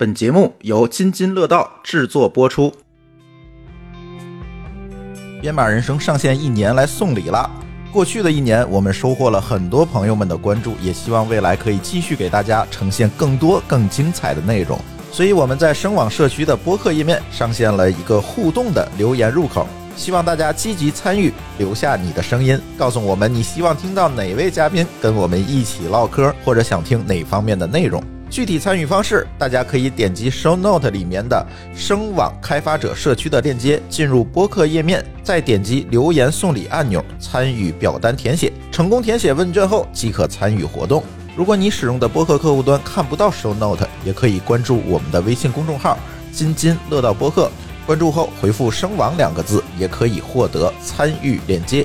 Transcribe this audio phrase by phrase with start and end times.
[0.00, 2.72] 本节目由津津乐道制作播出。
[5.42, 7.50] 编码人生上线一年来送礼了。
[7.92, 14.80] 过去的一年，我们收获了很多朋友们的关注，也希望未来可以继续给大家呈现更多更精彩的内容。
[15.12, 28.02] 所以我们在声网社区的播客页面上线了一个互动的留言入口，希望大家积极参与，留下你的声音，告诉我们你希望听到哪位嘉宾跟我们一起唠嗑，或者想听哪方面的内容。
[28.30, 31.44] 具体参与方式，大家可以点击 Show Note 里面的
[31.74, 38.52] 声网开发者社区的链接，进入播客页面，再点击留言送礼按钮，参与表单填写。
[38.70, 41.02] 成功填写问卷后，即可参与活动。
[41.36, 45.98] 如果你使用的播客客户端看不到 Show Note，也可以关注我们的微信公众号
[46.32, 47.50] “津津乐道播客”，
[47.84, 51.84] 关注后回复“声网”两个字，也可以获得参与链接。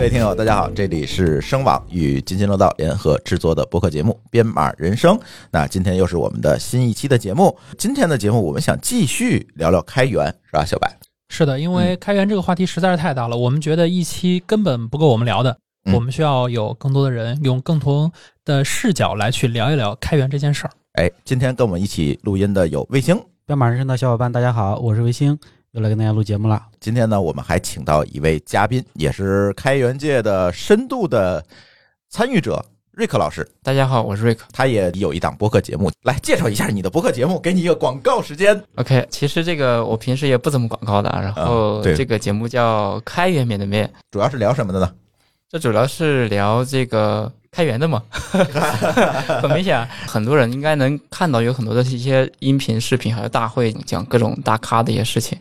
[0.00, 5.14] 各位听友，大家好，这里是声网与津津乐道联合制作的播客节目《编码人生》。
[5.50, 7.54] 那今天又是我们的新一期的节目。
[7.76, 10.90] 今天的节目，我们想继续聊聊开源，是吧，小白？
[11.28, 18.10] 是的，因为开源这个话题实在是太大了，我们觉得一期根本不够我们聊的，嗯我们需要有更多的人用更多
[18.42, 20.70] 的视角来去聊一聊开源这件事儿。
[20.94, 23.22] 哎，今天跟我们一起录音的有卫星。
[23.44, 25.38] 编码人生的小伙伴，大家好，我是卫星，
[25.72, 26.60] 又来跟大家录节目了。
[26.80, 31.44] 今天呢，我们还请到一位嘉宾，也是开源界的深度的
[32.08, 33.48] 参与者，瑞克老师。
[33.62, 34.44] 大家好，我是瑞克。
[34.52, 38.60] 他也有一档播客节目，来介绍一下你的播客节目，给你一个广告时间。
[38.74, 44.92] OK，其实这个我平时也不怎么广告的，然后这个节目叫《开源面对面》，主要是聊什么的呢？
[45.48, 48.02] 这主要是聊这个开源的嘛。
[49.42, 55.38] 很明显，很多人应该能看到有很多的一些音频、视频，还有大会讲各种大咖的一些事情。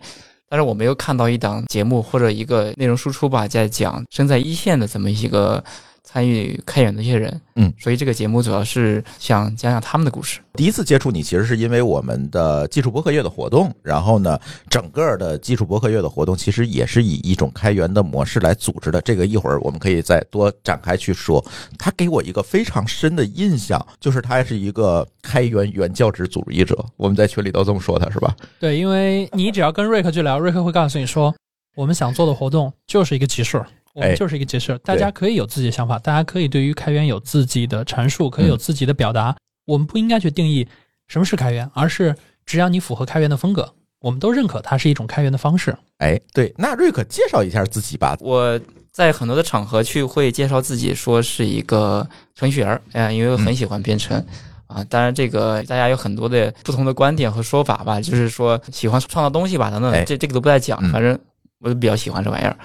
[0.52, 5.64] 但是我没有看到一档节目或者一个内容输出吧，在讲身在一线的这么一个
[6.12, 7.40] 参与开源的一些人。
[7.56, 10.40] 嗯，所以这个节目主要是想讲讲他们的故事。
[10.54, 14.40] 第一次接触你，其实是因为我们的技术博客月的活动，然后呢，
[14.70, 19.00] 整个的技术博客月的活动其实也是以一种开源的模式来组织的。
[19.02, 21.46] 这个一会儿我们可以再多展开去说。
[21.78, 26.84] 他给我一个非常深的印象，就是他是一个开源原教旨主义者。
[26.98, 28.36] 我们在群里都这么说他，是吧？
[28.60, 31.36] 对，因为你只要跟瑞克去聊，瑞克会告诉你说，
[31.76, 33.62] 我们想做的活动就是一个集市，
[33.94, 39.36] 我哎们就是一个集市，大家可以有自己的想法，大家可以对于开源有自己的阐述，可以有自己的表达。
[39.66, 40.68] 我们不应该去定义
[41.08, 45.76] 什么是开源，而是只要你符合开源的风格，我们都认可它是一种开源的方式。
[45.98, 48.18] 哎，对，那瑞克介绍一下自己吧。
[48.20, 48.60] 我
[48.92, 54.24] 在很多的场合去会介绍自己，说是一个程序员儿，哎，因为我很喜欢编程。
[54.68, 61.18] 啊，当然，这个大家有很多的不同的观点和说法吧，就是说喜欢创造东西吧，等等哎，这这个都不再讲嗯，反正
[61.60, 62.56] 我就比较喜欢这玩意儿。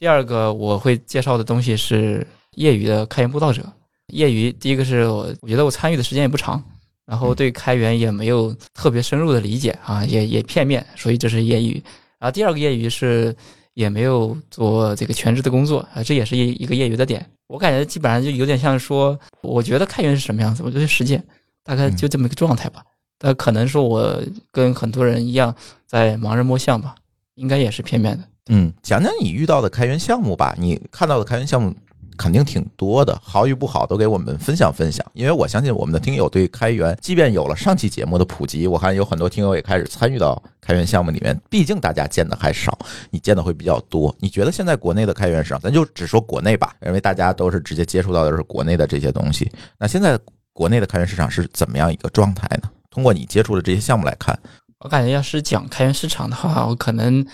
[0.00, 3.62] 第二个我会介绍的东西是业余的开源布道者。
[4.06, 6.60] 业余，第一个是我我觉得我参与的时间也不长，
[7.04, 11.74] 然后对开源也没有特别深入的理解啊，也也片面，所以这是业余。
[12.18, 13.36] 然后第二个业余是
[13.74, 17.24] 也没有做这个全职的工作啊，这也是一一个业余的点。
[17.46, 21.22] 我感觉基本上就有点像说，我觉得开源是什么样子，我就去实践，
[21.62, 22.82] 大概就这么个状态吧。
[23.18, 24.18] 但可能说我
[24.50, 25.54] 跟很多人一样
[25.86, 26.94] 在盲人摸象吧，
[27.34, 28.24] 应该也是片面的。
[28.48, 30.54] 嗯，讲讲你遇到的开源项目吧。
[30.58, 31.74] 你看到的开源项目
[32.16, 35.04] 肯定挺多的，好与不好都给我们分享分享。
[35.14, 41.38] 因为我相信我们的听友对开源，即便有了上期节目的普及，我看有很多听友也开始参与到开源项目里面。
[41.48, 42.78] 毕竟大家见的还少，
[43.10, 44.14] 你见的会比较多。
[44.18, 49.50] 你觉得现在国内的开源市场，咱就只说国内吧，因为大家都是直接接触到的是国内的这些东西。
[49.78, 50.18] 那现在
[50.52, 52.68] 国内的开源市场是怎么样一个状态呢？
[52.90, 54.38] 通过你接触的这些项目来看，
[54.80, 57.24] 我感觉要是讲开源市场的话，我可能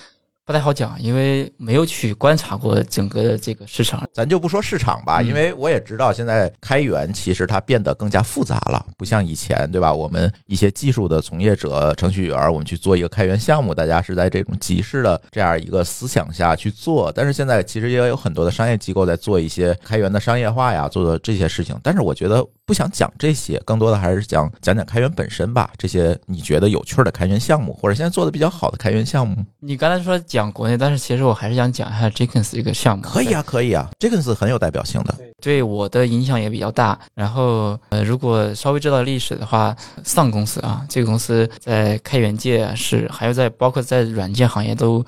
[0.46, 4.08] 不太好讲，因为没有去观察过整个的这个市场。
[4.12, 9.92] 咱就不说市场吧，嗯因为我也知道现在开源其实它变得更加复杂了，不像以前，对吧？
[9.92, 17.10] 我们一些技术的从业者、程序员，我们去做一个开源项目，大家是在这种集市的这样一个思想下去做。
[17.10, 21.76] 但是现在其实也有很多的商业机构在做一些开源的商业化呀，做的这些事情。
[21.82, 25.72] 但是我觉得不想讲这些，更多的还是讲讲讲开源本身吧。
[25.76, 33.02] 这些你觉得有趣的开源项目，或者现在做的比较好的开源项目，你刚才说讲国内，但是其实我还是想讲一下 Jenkins 这个项目。
[33.02, 35.14] 可以啊，可以啊，这个是很有代表性的。
[35.40, 36.98] 对我的影响也比较大。
[37.14, 39.74] 然后，呃，如果稍微知道历史的话，
[40.04, 45.02] 丧公司啊，这个公司在开源界是，还有在包括在软件行业都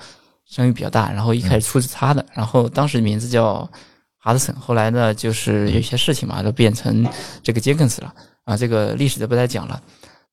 [0.49, 1.11] 声誉比较大。
[1.11, 3.69] 然后一开始出自他的，然后当时名字叫
[4.17, 7.05] 哈德森，后来呢就是有些事情嘛，就变成
[7.43, 8.11] 这个 Jenkins 了
[8.45, 8.57] 啊。
[8.57, 9.79] 这个历史就不再讲了。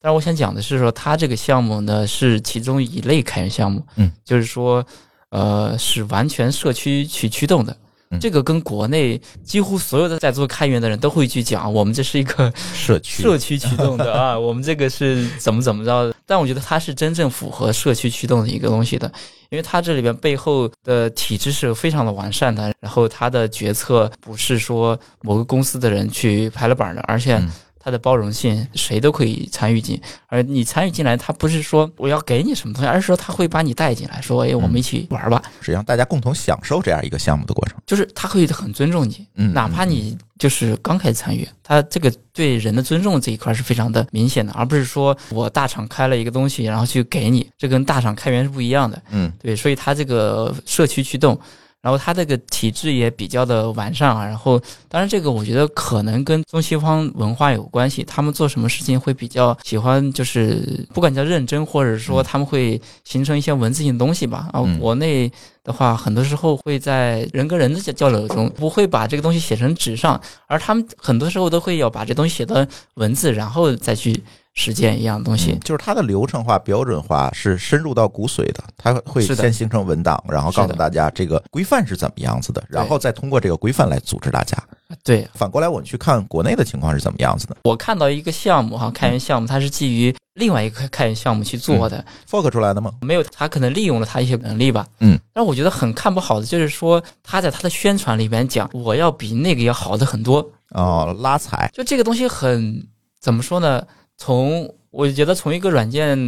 [0.07, 4.87] 但我想讲的是说，它这个项目呢是其中一类开源项目，嗯，就是说，
[5.31, 7.77] 呃，是完全社区去驱动的。
[8.11, 16.15] 嗯这个跟国内几乎所有的在做开源的人都会去讲，我们这是一个 社区社区驱动的啊，我们这个是怎么怎么着的？
[16.25, 19.13] 但我觉得它是真正符合社区驱动的一个东西的，
[19.51, 27.51] 因为它这里边背后的体制是非常的完善的，然后它的决策不是说某个公司的人去拍了板的，而且嗯
[27.87, 37.79] 它的包容性谁都可以参与进，而你参与进来，它不是说我要给你什么东西，而是说他会把你带进来，说哎，我们一起玩吧，实际上大家共同享受这样一个项目的过程。
[37.87, 49.01] 就是他会很尊重你，嗯，哪怕你就是刚开始参与，他这个对人的尊重这一块是非常的明显的，而不是说我大厂开了一个东西，然后去给你，这跟大厂开源是不一样的。
[49.11, 51.39] 嗯对，所以它这个社区驱动，
[51.87, 54.27] 然后它这个体制也比较的完善啊。
[54.27, 64.49] 然后，当然这个我觉得可能跟中西方文化有关系，他们做什么事情会比较喜欢，就是不管叫认真，或者说他们会形成一些文字性的东西吧。
[64.53, 65.31] 啊嗯，国内
[65.63, 74.21] 的话，很多时候会在人跟人的交交流中，不会把这个东西写成纸上，而他们很多时候都会要把这东西写到文字，然后再去
[74.57, 75.61] 实践一样东西嗯。
[75.61, 84.57] 就是它的流程化、标准化是深入到骨髓的，它会先形成文档，然后告诉大家这个规范是怎么样子的，然后再通过这个规范来组织大家。
[85.05, 92.93] 对，反过来，我们去看国内的情况是怎么样子的我看到一个项目哈，开源项目，它是基于另外一个开源项目去做的，，fork 出来的吗？
[93.01, 94.87] 没有他可能利用了他一些能力吧。
[95.01, 102.87] 嗯，但我觉得很看不好的就是说他在他的宣传里边讲我要比那个要好的很多，哦，拉踩，就这个东西很
[103.21, 103.83] 怎么说呢？
[104.17, 106.19] 从我觉得从一个软件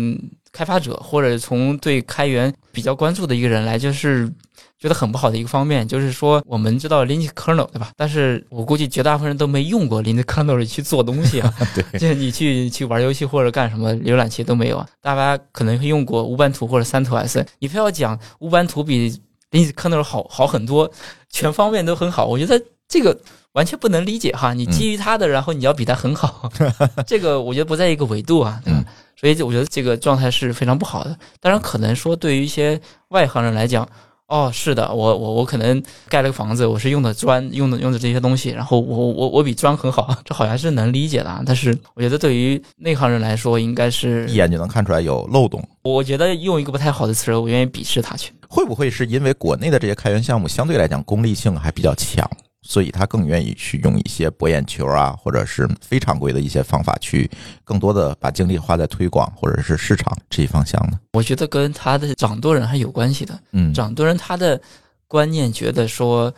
[0.53, 4.31] 开发者或者从对开源比较关注的一个人来，就是
[4.79, 7.93] 觉得很不好的一个方面，就是说我们知道 Linux kernel 对吧？
[7.97, 11.53] 但是我估计绝大部分人都没用过 Linux kernel 去做东西啊。
[11.75, 14.87] 对，就是你去去玩游戏或者干什么，浏览器都没有啊。
[15.01, 19.11] 大家可能会用过 Ubuntu 或者三图 S，你非要讲 Ubuntu 比
[19.51, 20.91] Linux kernel 好好很多，
[21.31, 23.19] 全方面都很好，我觉得这个
[23.59, 24.55] 完全不能理解哈。
[24.55, 26.49] 你基于他的，然后你要比他很好，
[27.05, 28.85] 这个我觉得不在一个维度啊，对吧？
[29.17, 31.19] 所以我觉得这个状态是非常不好的。
[31.41, 33.87] 当然，可能说对于一些外行人来讲，
[34.29, 41.43] 哦，是的，我我我可能盖了个房子，我是用的砖，用的用的这些东西，然后我我我比砖很好， 这好像是能理解的啊。
[41.45, 45.61] 但是我觉得对于内行人来说，应该是一眼就能看出来有漏洞。
[45.83, 48.33] 我觉得用一个不太好的词儿，我愿意鄙视他去。
[48.49, 52.25] 会不会是因为国内的这些开源项目相对来讲功利性还比较强，
[52.63, 57.31] 所以他更愿意去用一些博眼球啊，或者是非常规的一些方法去
[57.65, 60.99] 更多的把精力花在推广或者是市场这一方向呢？
[61.13, 63.39] 我觉得跟他的掌舵人还有关系的。
[63.53, 64.61] 嗯，掌舵人他的
[65.07, 66.33] 观念觉得说，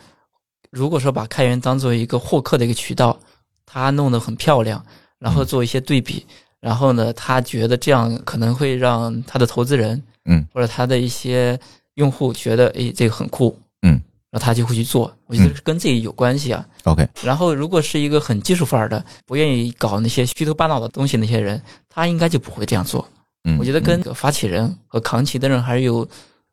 [0.69, 3.17] 如果说把开源当做一个获客的一个渠道，
[3.65, 4.83] 他弄得很漂亮，
[5.19, 6.25] 然后做一些对比，
[6.59, 11.59] 然后呢，他觉得这样可能会让他的投资人，嗯，或者他的一些
[11.95, 13.99] 用户觉得，诶，这个很酷，嗯，
[14.31, 15.13] 然后他就会去做。
[15.27, 16.65] 我觉得是跟自己有关系啊。
[16.85, 23.07] OK，然后，如果是一个很技术范儿的，不愿意搞那些虚头巴脑的东西那些人，他应该就不会这样做。
[23.43, 26.07] 嗯，我觉得跟发起人和扛旗的人还是有，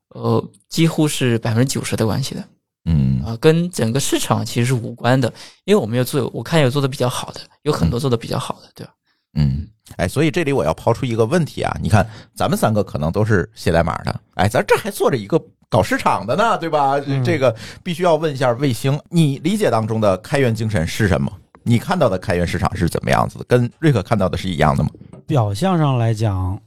[0.09, 2.45] 呃，几乎是百分之九十的关系的
[2.91, 5.31] 嗯啊、跟整个市场其实是无关的，
[5.65, 8.93] 因为我们要做，我看有做的比较好的，有很多做的比较好的，对吧？
[9.35, 17.01] 嗯，哎，所以这里我要抛出一个问题啊，你看咱们三个可能都是写代码的，哎，咱这还做着一个搞市场的呢，对吧？
[17.07, 21.33] 嗯这个必须要问一下卫星，你理解当中的开源精神是什么？
[21.63, 23.45] 你看到的开源市场是怎么样子的？
[23.47, 24.91] 跟瑞克看到的是一样的吗？
[25.27, 26.59] 表象上来讲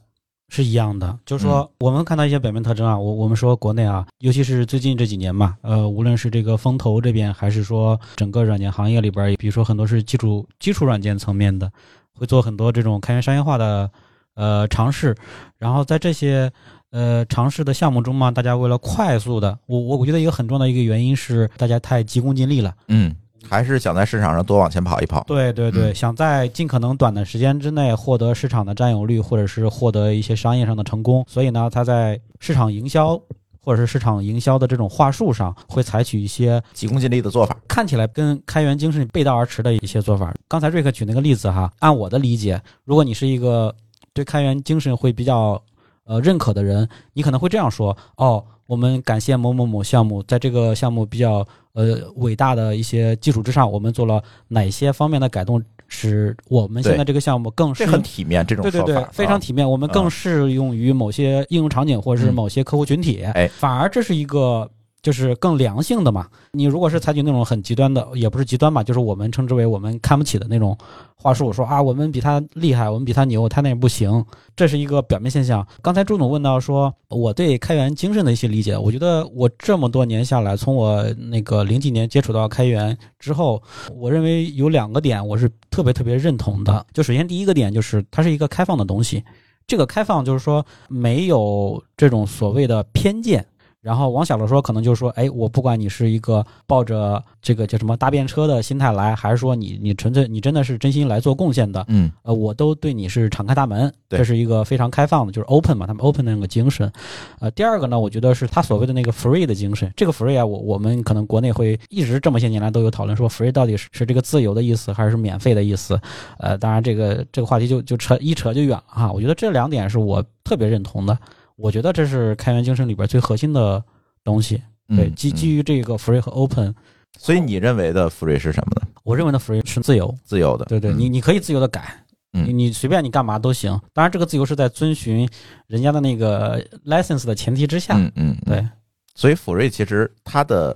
[0.50, 11.72] 是一样的，就是说我们看到一些表面特征啊，我我们说国内啊，尤其是最近这几年嘛，呃，无论是这个风投这边，还是说整个软件行业里边，比如说很多是基础基础软件层面的，
[12.18, 13.90] 会做很多这种开源商业化的
[14.36, 15.16] 呃尝试，
[15.58, 16.52] 然后在这些。
[16.94, 22.76] 呃，尝试的项目中嘛，大家为了快速的，我我我觉得一个很重要的一个原因是大家太急功近利了。
[22.90, 23.16] 嗯，
[23.48, 25.24] 还是想在市场上多往前跑一跑。
[25.24, 33.18] 对对对，嗯想在尽可能短的时间之内获得市场的占有率，或者是获得一些商业上的成功，所以呢，他在市场营销
[33.64, 37.56] 或者是市场营销的这种话术上，会采取一些急功近利的做法。
[37.68, 40.34] 看起来跟开源精神背道而驰的一些做法。
[40.48, 43.74] 刚才瑞克举那个例子哈，按我的理解，如果你是一个
[44.14, 45.62] 对开源精神会比较
[46.06, 59.70] 呃认可的人，你可能会这样说：哦，我们感谢某某某项目，在这个项目比较呃伟大的一些基础之上，我们做了哪些方面的改动，使我们现在这个项目更适很体面，这种对对对，非常啊体面。
[59.70, 63.22] 我们更适用于某些应用场景或者是嗯某些客户群体。
[63.34, 64.68] 哎反而这是一个
[65.02, 66.28] 就是更良性的嘛。
[66.52, 70.78] 你如果是采取那种很极端的，也不是极端吧，就是我们称之为我们看不起的那种
[71.16, 74.24] 话术，说啊，我们比他厉害，我们比他牛，他那不行，
[74.56, 75.66] 这是一个表面现象。
[75.82, 83.62] 刚才朱总问到说我对开源精神的一些理解，我觉得我这么多年下来，从我那个零几年接触到开源之后，
[83.96, 86.86] 我认为有两个点我是特别特别认同的。
[86.94, 89.24] 就首先第一个点就是它是一个开放的东西，
[89.66, 93.46] 这个开放就是说没有这种所谓的偏见。
[93.82, 106.92] 然后往小了说，可能就是说，哎，我不管你是一个抱着这个叫什么搭便车的心态来，还是说你你纯粹你真的是真心来做贡献的，嗯呃，我都对你是敞开大门，对这是一个非常开放的，就是 open 嘛，他们 open 的那个精神。
[107.40, 109.92] 呃，第二个呢，我觉得是他所谓的那个 free 的精神。
[109.96, 116.00] 这个 free 啊，我我们可能国内会一直这么些年来都有讨论，说 free 到底是是这个自由的意思，还是免费的意思？
[116.38, 119.12] 呃，当然这个这个话题就就扯一扯就远了哈。
[119.12, 121.18] 我觉得这两点是我特别认同的，
[121.62, 123.84] 我觉得这是开源精神里边最核心的
[124.24, 124.62] 东西。
[124.88, 126.74] 对，嗯基基嗯于这个 free 和 open，
[127.18, 128.88] 所以你认为的 free 是什么呢？
[129.04, 130.14] 我认为的 free 是自由。
[130.24, 132.04] 自由的，对对，嗯你你可以自由的改，
[132.34, 133.72] 嗯你你随便你干嘛都行。
[133.94, 135.30] 当然，这个自由是在遵循
[135.68, 137.96] 人家的那个 license 的前提之下。
[137.98, 138.68] 嗯嗯，嗯对，
[139.16, 140.76] 所以 free 其实它的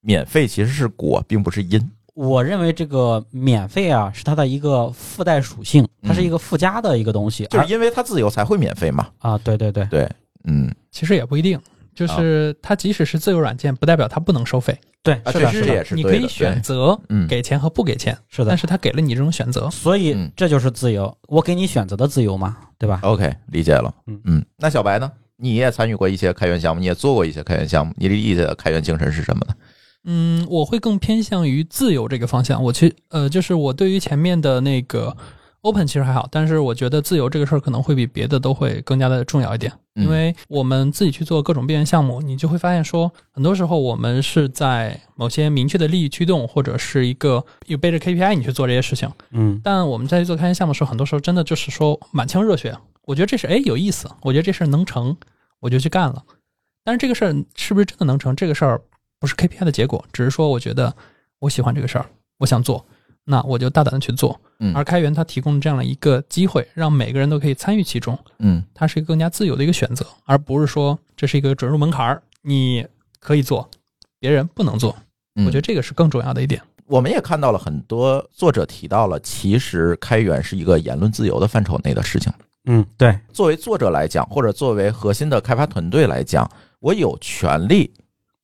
[0.00, 1.78] 免费其实是果，并不是因。
[2.14, 7.44] 我认为这个免费啊是它的一个附带属性，它是一个附加的一个东西。
[7.46, 9.08] 就是因为它自由才会免费嘛。
[9.18, 10.08] 啊，对对对，对，
[10.44, 11.60] 嗯，其实也不一定，
[11.94, 14.78] 就是它即使是自由软件，不代表它不能收费。
[15.02, 18.56] 对，啊是的，是的，这是也是你可以选择嗯给钱和不给钱，是的但。
[18.56, 19.68] 是它给了你这种选择。
[19.70, 23.92] 所以嗯这就是自由，我给你选择的自由嘛，对吧？OK，理解了。
[24.06, 25.10] 嗯嗯，那小白呢？
[25.36, 29.54] 你也参与过一些开源项目，你也做过一些开源项目，你理解的开源精神是什么呢？
[30.04, 32.62] 嗯，我会更偏向于自由这个方向。
[32.62, 35.16] 我其实呃，就是我对于前面的那个
[35.62, 39.72] open 其实还好，但是我觉得自由这个事儿可能会比别的都会更加的重要一点。
[39.96, 49.08] 嗯因为我们自己去做各种边缘项目，你就会发现说，很多时候我们是在某些明确的利益驱动，或者是一个有背着 KPI 你去做这些事情。
[49.30, 55.16] 嗯但我们在去做开源项目的时候，很多时候真的就是说满腔热血，我觉得这事哎有意思，我觉得这事儿能成，
[55.60, 56.24] 我就去干了。
[56.82, 58.34] 但是这个事儿是不是真的能成？
[58.34, 58.80] 这个事儿
[59.24, 60.94] 不是 KPI 的结果，只是说我觉得
[61.38, 62.04] 我喜欢这个事儿，
[62.36, 62.84] 我想做，
[63.24, 64.38] 那我就大胆的去做。
[64.58, 72.86] 嗯而开源它提供这样的一个机会，让每个人都可以参与其中，嗯它是一个更加自由的一个选择，而不是说这是一个准入门槛儿，你
[73.18, 73.66] 可以做，
[74.20, 74.94] 别人不能做。
[75.36, 76.60] 嗯我觉得这个是更重要的一点。
[76.84, 82.30] 我们也看到了很多作者提到了，其实开源是一个言论自由的范畴内的事情。
[82.66, 86.46] 嗯，对，作为作者来讲，或者作为核心的开发团队来讲，
[86.80, 87.90] 我有权利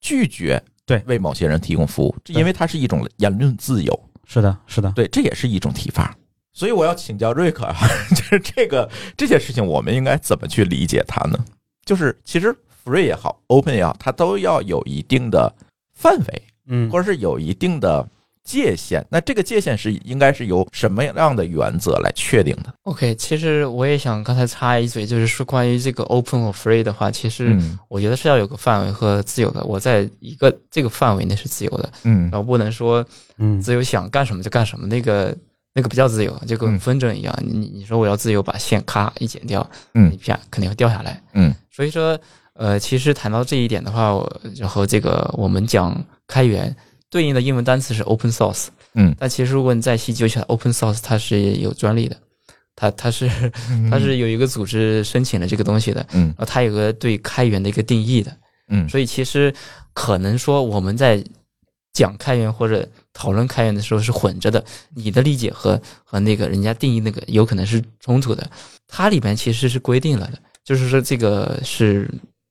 [0.00, 3.98] 拒绝对为某些人提供服务，对因为它是一种言论自由。
[4.26, 6.16] 是的，是的，对，这也是一种提法。
[6.52, 7.76] 所以我要请教瑞克啊，
[8.10, 11.38] 就是这个这件事情，我们应该怎么去理解它呢？
[11.84, 12.52] 就是其实
[12.84, 15.52] free 也好，open 也好，它都要有一定的
[15.92, 18.06] 范围，嗯或者是有一定的
[18.44, 19.04] 界限。
[19.10, 29.62] 那这个界限是应该是由什么样的原则来确定的？OK，其实我也想刚才插一嘴，就是说关于这个 open 或 free 的话，其实嗯我觉得是要有个范围和自由的。
[29.64, 33.04] 我在一个这个范围内是自由的，嗯然后不能说
[33.38, 35.36] 嗯自由想干什么就干什么，那个
[35.74, 37.36] 那个不叫自由，就跟嗯风筝一样。
[37.42, 41.22] 你你说我要自由，把线咔一剪掉，嗯一片肯定会掉下来。
[41.34, 42.18] 嗯所以说，
[42.54, 46.74] 呃，其实谈到这一点的话，我就和这个我们讲开源
[47.10, 49.14] 对应的英文单词是 open source，嗯。
[49.18, 52.16] 但其实如果你再细究起来，open source 它是有专利的，
[52.76, 53.28] 它它是
[53.90, 56.28] 它是有一个组织申请了这个东西的，嗯。
[56.28, 58.34] 然后它有个对开源的一个定义的，
[58.68, 58.88] 嗯。
[58.88, 59.52] 所以其实
[59.92, 61.22] 可能说我们在
[61.92, 64.64] 讲开源或者讨论开源的时候是混着的，
[64.94, 68.48] 你的理解和和那个人家定义那个有可能是冲突的。
[68.86, 72.08] 它里边其实是规定了的，就是说这个是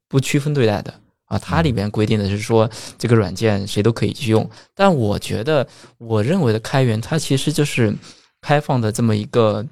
[0.09, 0.93] 不区分对待的
[1.29, 1.39] 啊。
[1.39, 5.65] 它里边规定的是说这个软件谁都可以去用，但我觉得
[5.97, 7.95] 我认为的开源它其实就是
[8.41, 9.65] 开放的这么一个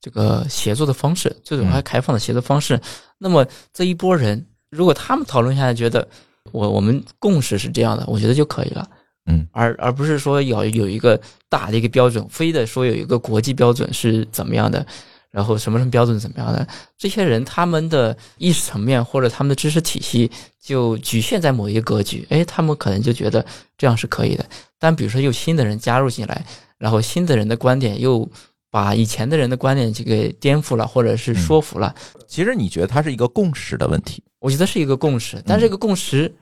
[0.00, 2.78] 这个协作的方式，最主要还开放的协作方式。
[3.16, 6.06] 那么这一波人，如果他们讨论下来觉得
[6.52, 8.86] 我我们共识是这样的，我觉得就可以了。
[9.26, 11.18] 嗯，而而不是说要有一个
[11.48, 14.86] 大的一个标准，非得说有一个国际标准是怎么样的，
[15.34, 16.64] 然后什么什么标准怎么样的，
[16.96, 20.30] 这些人他们的意识层面或者他们的知识体系
[20.62, 23.44] 就局限在某一个格局，哎，他们可能就觉得
[23.76, 24.46] 这样是可以的。
[24.78, 26.46] 但比如说有新的人加入进来，
[26.78, 28.30] 然后新的人的观点又
[28.70, 31.92] 把以前的人的观点就给颠覆了，或者是说服了，
[32.28, 34.22] 其实你觉得它是一个共识的问题？
[34.38, 36.32] 我觉得是一个共识，但这个共识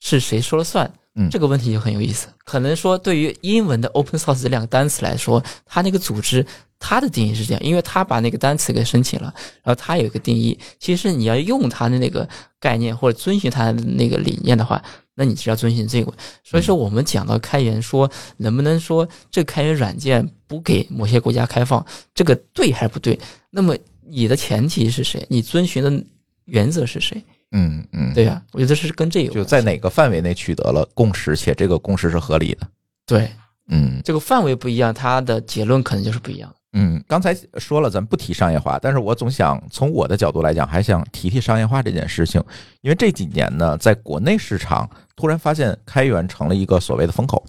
[0.00, 0.92] 是谁说了算？
[1.18, 2.28] 嗯这个问题就很有意思。
[2.44, 6.44] 可能说，对于英文的 open source 这两个单词来说，它那个组织
[6.78, 10.58] 它的定义是这样，因为他把那个单词给申请了，然后他有一个定义。
[10.78, 12.28] 其实你要用他的那个
[12.60, 14.82] 概念或者遵循他的那个理念的话，
[15.14, 16.12] 那你就要遵循这个。
[16.44, 23.18] 所以说，我们讲到开源，说能不能说这开源软件不给某些国家开放，这个对还是不对？
[23.50, 25.24] 那么你的前提是谁？
[25.28, 26.04] 你遵循的
[26.44, 27.22] 原则是谁？
[27.52, 32.68] 嗯嗯，对呀、我觉得是跟这有就在哪个范围内取得了共识，且这个共识是合理的。
[33.06, 33.30] 对
[33.68, 36.52] 嗯这个范围不一样，它的结论可能就是不一样。
[36.78, 42.38] 嗯，刚才说了，咱不提商业化，但是我总想从我的角度来讲，还想提提商业化这件事情，
[42.82, 47.42] 因为这几年呢，在国内市场突然发现开源成了一个所谓的风口，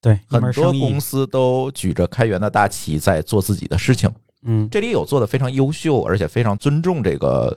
[0.00, 4.10] 对，很多公，司都举着开源的大旗在做自己的事情。
[4.44, 7.54] 嗯，这里有做的非常优秀，而且非常尊重这个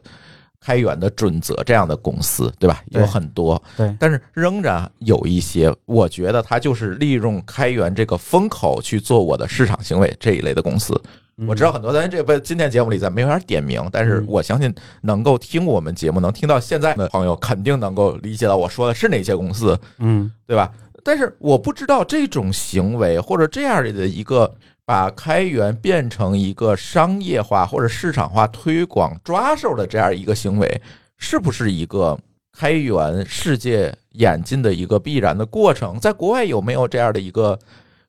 [0.64, 2.82] 开源的准则这样的公司，对吧？
[2.92, 10.94] 有很多，对，但是仍然有一些，我觉得它就是利用开源这个风口去做我的市场行为这一类的公司。
[11.38, 20.72] 嗯我知道很多咱这不今天节目里咱没法点名，但是嗯我相信能够听我们节目能听到现在的朋友，肯定能够理解到我说的是哪些公司，嗯对吧？
[21.04, 24.50] 但是我不知道这种行为或者这样的一个
[24.86, 30.82] 把开源变成一个商业化或者市场化推广抓手的这样一个行为，
[31.18, 32.20] 是不是一个
[32.58, 36.00] 开源世界演进的一个必然的过程？
[36.00, 37.58] 在国外有没有这样的一个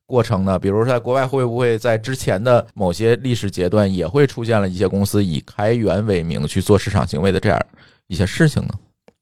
[0.05, 0.59] 过程呢？
[0.59, 7.59] 比如，在国外会不会在之前的某些历史阶段也会出现了一些公司以开源为名去做市场行为的这样
[8.09, 8.75] 一些事情呢？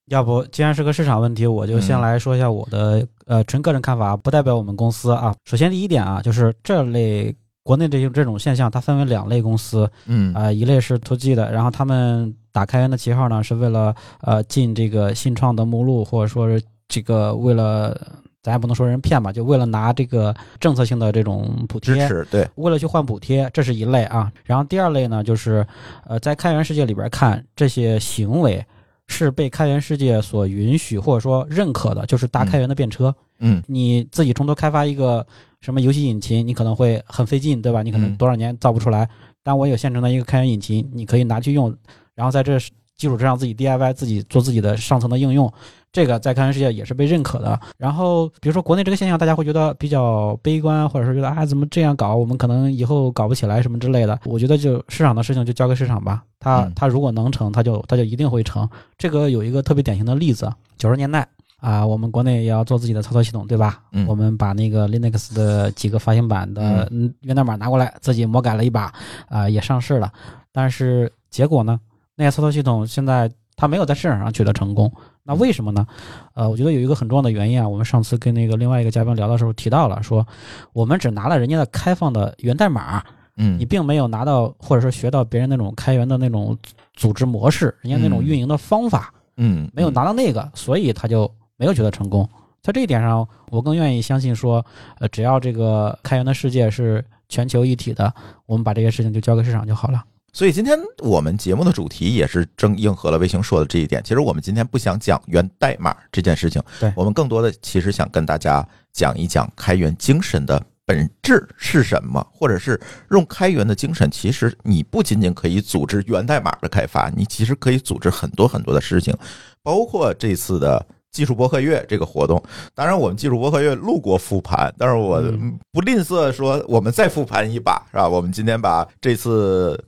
[0.07, 5.33] 要不既然是个市场问题，我就先嗯来说一下我的呃纯个人看法，不代表我们公司啊。
[5.45, 17.97] 首先第一点啊，就是这类国内这些这种现象，它分为两类公司嗯啊、一类是 to G 的，然后他们打开源的旗号呢，是为了呃进这个新创的目录，或者说是这个为了
[18.43, 24.33] 咱也不能说人骗吧，就为了拿这个政策性的这种补贴，支持对，为了去换补贴，这是一类啊。
[24.45, 25.65] 然后第二类呢，就是
[26.05, 28.65] 呃，在开源世界里边看这些行为
[29.07, 33.15] 是被开源世界所允许或者说认可的，就是搭开源的便车。
[33.39, 35.25] 嗯你自己从头开发一个
[35.63, 37.83] 什么游戏引擎，你可能会很费劲，对吧？
[37.83, 39.09] 你可能嗯多少年造不出来。
[39.43, 41.75] 但我有现成的一个开源引擎，你可以拿去用，
[42.15, 42.59] 然后在这
[42.97, 45.51] 基础之上自己 DIY 自己做自己的上层的应用。
[45.91, 47.59] 这个在开源世界也是被认可的。
[47.77, 54.19] 然后比如说国内这个现象，大家会觉得比较悲观，或者说觉得啊怎么这样搞，我们可能以后搞不起来什么之类的。
[54.25, 58.69] 我觉得就市场的事情就交给市场吧，它嗯它如果能成，它就它就一定会成。
[58.97, 61.29] 这个有一个特别典型的例子，九十年代。
[61.63, 63.81] 啊，我们国内也要做自己的操作系统，对吧？
[63.93, 68.93] 嗯我们把那个 Linux 的几个发行版的嗯源代码拿过来，自己魔改了一把，
[69.29, 70.13] 啊、也上市了。
[70.51, 71.79] 但是结果呢，
[72.17, 74.93] 那些操作系统现在它没有在市场上取得成功。
[75.23, 75.87] 那为什么呢？
[76.35, 80.27] 呃，我觉得有一个很重要的原因啊，我们上次跟那个另外一个嘉宾聊的时候提到了，说
[80.73, 83.01] 我们只拿了人家的开放的源代码，
[83.37, 86.59] 嗯你并没有拿到或者说学到别人那种开源的那种
[86.95, 89.15] 组织模式，人家那种嗯运营的方法。
[89.39, 91.31] 嗯没有拿到那个，所以他就
[91.63, 92.29] 没有觉得成功。
[92.61, 94.67] 在这一点上，我更愿意相信说，
[94.99, 98.13] 呃，只要这个开源的世界是全球一体的，
[98.47, 100.03] 我们把这些事情就交给市场就好了。
[100.33, 104.03] 所以今天我们节目的主题也是正应和了卫星说的这一点。
[104.03, 119.17] 其实我们今天不想讲源代码这件事情，对我们更多的其实想跟大家讲一讲开源精神的本质是什么，或者是用开源的精神，其实你不仅仅可以组织源代码的开发，你其实可以组织很多很多的事情，
[119.63, 120.85] 包括这次的。
[121.13, 122.43] 技术博客月这个活动，
[122.75, 128.09] 当然我们技术博客月录过复盘，但是我嗯不吝啬说我们再复盘一把，是吧？
[128.09, 129.79] 我们今天把这次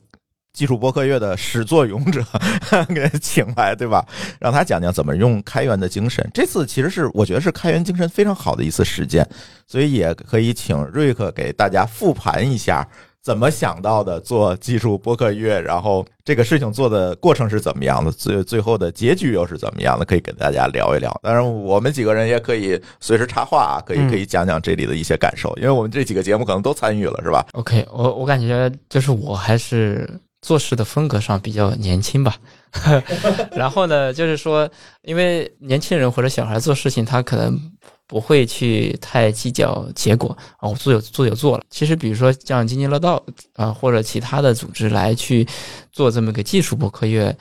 [0.52, 2.22] 技术播客月的始作俑者
[2.94, 4.06] 给请来，对吧？
[4.38, 6.24] 让他讲讲怎么用开源的精神。
[6.34, 9.26] 这次其实是我觉得是开源精神非常好的一次实践，
[9.66, 12.86] 所以也可以请瑞克给大家复盘一下。
[13.24, 21.18] 怎么想到的做技术播客月，然后这个事情做的过程是怎么样的，最最后的结局又是怎么样的，可以跟大家聊一聊。
[21.22, 32.36] 当然，我们几个人也可以随时插话啊，可以嗯可以讲讲这里的一些感受，因为我们这几个节目可能都参与了，是吧？OK，我我感觉就是我还是做事的风格上比较年轻吧。
[33.56, 34.68] 然后呢，就是说，
[35.00, 37.58] 因为年轻人或者小孩做事情，他可能
[38.06, 41.64] 不会去太计较结果啊，我做有做有做了。
[41.70, 43.22] 其实，比如说像津津乐道
[43.54, 45.46] 啊，或者其他的组织来去
[45.90, 47.36] 做这么个技术博客月，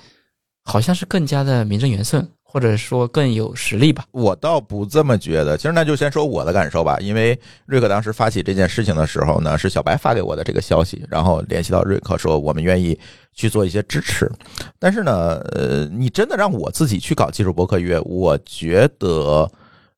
[0.63, 4.05] 好像是更加的名正言顺，或者说更有实力吧。
[4.11, 5.57] 我倒不这么觉得。
[5.57, 12.97] 其实那就先说我的感受吧，因为瑞克当时发起这件事情的时候呢，是小白发给我的这个消息，然后联系到瑞克说我们愿意
[13.33, 14.31] 去做一些支持。
[14.79, 19.51] 但是呢，呃，你真的让我自己去搞技术博客月，我觉得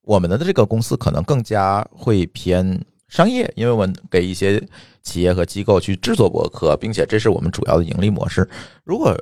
[0.06, 4.62] 我们的这个公司可能更加会偏商业，因为我们给一些
[5.04, 8.48] 企业和机构去制作博客，并且这是我们主要的盈利模式。
[8.84, 9.16] 如果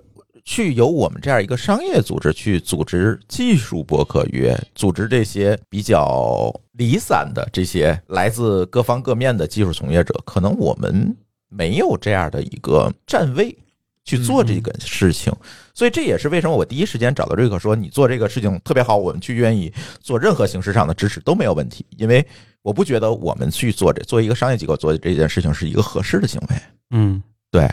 [0.46, 11.16] 去由我们这样一个商业组织去组织技术博客约，组织这些比较离散的这些来自各方各面的技术从业者，可能我们
[11.48, 13.58] 没有这样的一个站位
[14.06, 15.34] 去做这个事情，
[15.74, 22.26] 所以这也是为什么我第一时间找到瑞克说你做这个事情特别好，我们去愿意做任何形式上的支持都没有问题，因为
[22.62, 26.56] 我不觉得我们去做这作为一个商业机构做这件事情是一个合适的行为。
[26.92, 27.22] 嗯。
[27.52, 27.72] 对，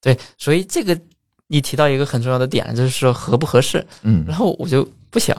[0.00, 0.98] 对，所以这个
[1.48, 3.84] 你提到一个很重要的点，就是说合不合适。
[4.02, 4.24] 嗯。
[4.26, 5.36] 然后我就不想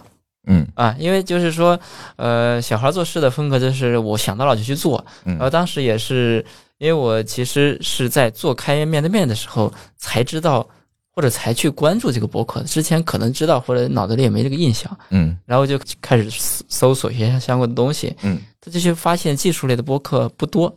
[0.48, 1.80] 嗯啊，因为就是说，
[2.16, 5.04] 呃，小孩做事的风格就是我想到了就去做。
[5.24, 6.44] 然后嗯当时也是
[6.78, 10.68] 因为我其实是在做开源面对面的时候才知道，
[11.12, 18.16] 或者才去关注这个博客，之前可能知道或者脑子里也没这个印象，嗯然后就开始搜搜索一些相关的东西。
[18.22, 20.74] 嗯，他就去发现技术类的博客不多，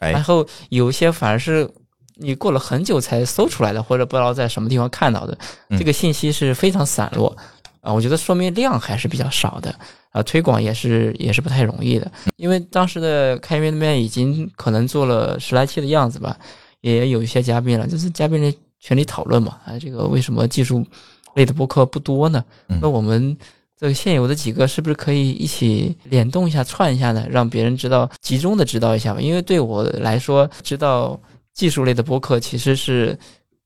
[0.00, 1.70] 哎然后有一些反而是
[2.16, 5.38] 你过了很久才搜出来的，或者不知道在什么地方看到的，
[5.70, 7.36] 嗯这个信息是非常散落
[7.86, 7.92] 啊。
[7.92, 9.74] 我觉得说明量还是比较少的
[10.10, 12.10] 啊，推广也是也是不太容易的。
[12.36, 16.36] 因为当时的开源面对面已经可能做了十来期的样子吧，
[16.80, 20.84] 也有一些嘉宾了，就是嘉宾的群里讨论嘛，啊，这个为什么技术
[21.34, 22.44] 类的播客不多呢？
[22.68, 23.36] 嗯那我们
[23.78, 27.26] 这个现有的几个是不是可以一起联动一下、串一下呢？
[27.28, 29.20] 让别人知道，集中的知道一下吧。
[29.20, 31.20] 因为对我来说，知道
[31.52, 33.18] 技术类的播客其实是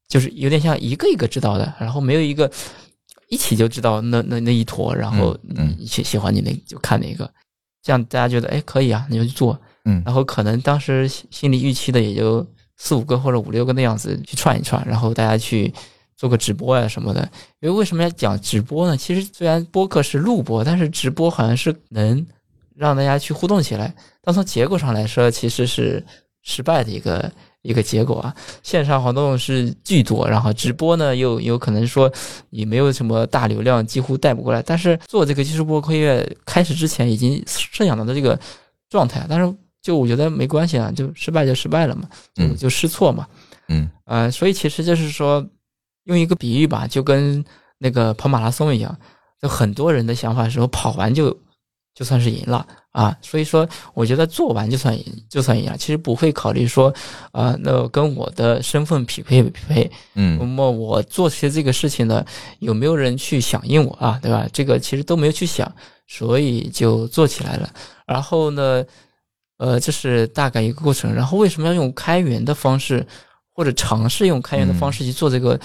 [0.09, 2.51] 就是有点像一个一个知道的，然后没有一个
[3.31, 7.33] 一起就知道那那那一坨，然后嗯喜喜欢你那就看哪个，
[7.83, 9.59] 这样大家觉得哎可以啊，你就去做。
[9.87, 15.73] 嗯然后可能当时心心里预期的也就四五个或者五六个那样子去串一串，然后大家去
[16.17, 17.23] 做个直播呀、什么的。
[17.61, 18.97] 因为为什么要讲直播呢？
[18.97, 22.27] 其实虽然播客是录播，但是直播好像是能
[22.75, 23.95] 让大家去互动起来。
[24.21, 26.05] 但从结果上来说，其实是
[26.43, 27.31] 失败的一个
[27.63, 28.35] 一个结果啊。
[28.63, 32.13] 线上活动是巨多，然后直播呢又有可能说
[32.51, 34.63] 也没有什么大流量，几乎带不过来。
[34.63, 38.39] 但是做这个技术播客月开始之前，已经设想到的这个
[38.89, 42.03] 状态，但是就我觉得没关系啊，就失败就失败了嘛，
[42.35, 43.27] 就嗯就试错嘛。
[43.69, 45.47] 嗯呃，所以其实就是说，
[46.05, 47.45] 用一个比喻吧，就跟
[47.79, 48.97] 那个跑马拉松一样，
[49.41, 51.31] 就很多人的想法是说跑完就
[51.95, 53.17] 就算是赢了啊。
[53.23, 54.97] 所以说，我觉得做完就算，
[55.29, 55.77] 就算一样。
[55.77, 56.93] 其实不会考虑说，
[57.33, 59.91] 啊、那跟我的身份匹配不匹配？
[60.15, 62.25] 嗯那嗯么我做些这个事情呢，
[62.59, 64.19] 有没有人去响应我啊？
[64.23, 64.49] 对吧？
[64.53, 65.71] 这个其实都没有去想，
[66.07, 67.71] 所以就做起来了。
[68.07, 68.85] 然后呢，
[69.59, 71.15] 呃，这是大概一个过程。
[71.15, 73.07] 然后为什么要用开源的方式，
[73.55, 75.59] 或者尝试用开源的方式去做这个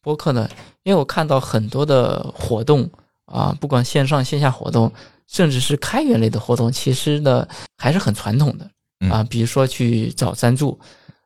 [0.00, 0.48] 播客呢？
[0.84, 2.88] 因为我看到很多的活动
[3.26, 4.90] 啊，不管线上线下活动，
[5.28, 8.68] 甚至是开源类的活动，其实呢还是很传统的
[9.08, 10.78] 啊，比如说去找赞助，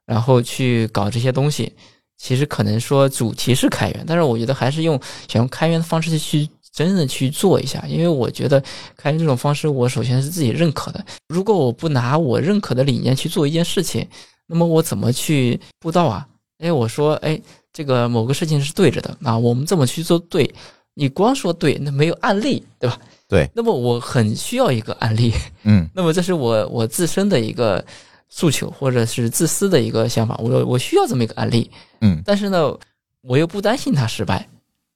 [0.05, 1.73] 然后去搞这些东西。
[2.19, 8.63] 其实可能说主题是开源，但是我觉得还是用想用开源的方式去真的去做一下，因为我觉得
[8.97, 11.05] 开源这种方式，我首先是自己认可的。
[11.27, 14.07] 如果我不拿我认可的理念去做一件事情，
[14.47, 16.25] 那么我怎么去布道啊？
[16.59, 17.41] 哎，我说，哎，
[17.73, 20.49] 这个某个事情是对着的啊，我们这么去做对，
[20.95, 22.97] 你光说对，那没有案例，对吧？
[23.33, 23.49] 对。
[23.55, 27.83] 那么我很需要一个案例，嗯 那么这是我我自身的一个
[28.29, 31.71] 诉求，或者是自私的一个想法，我我需要这么一个案例。
[32.03, 32.77] 嗯但是呢，
[33.23, 34.47] 我又不担心它失败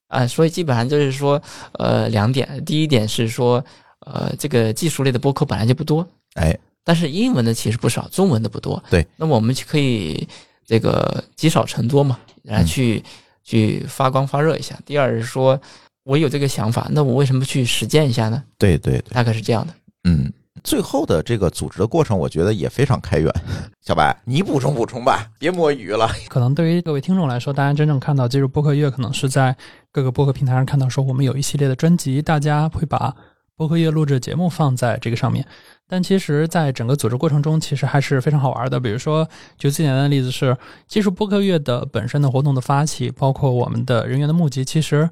[0.09, 1.41] 啊，所以基本上就是说，
[1.73, 2.63] 呃，两点。
[2.67, 3.65] 第一点是说，
[4.01, 8.81] 呃，这个技术类的播客本来就不多，哎但是英文的其实不少，中文的不多。
[8.91, 10.29] 对，那么我们就可以
[10.65, 13.03] 这个积少成多嘛，然后去、
[13.43, 14.79] 去发光发热一下。
[14.85, 15.61] 第二是说，
[16.07, 18.41] 我有这个想法，那我为什么去实践一下呢？
[18.57, 19.75] 对对对，大概是这样的。
[20.05, 23.29] 嗯，最后的这个组织的过程，我觉得也非常开源。
[23.83, 26.09] 小白，你补充补充吧，别摸鱼了。
[26.31, 29.57] 可能对于各位听众来说，大家真正看到技术播客月，可能是在
[29.91, 33.13] 各个播客平台上看到说我们有一系列的专辑，大家会把
[33.57, 35.45] 播客月录制节目放在这个上面。
[35.89, 38.79] 但其实，在整个组织过程中，其实还是非常好玩的。
[38.79, 45.09] 比如说，举最简单的例子是，技术播客月的本身的活动的发起，包括我们的人员的募集，其实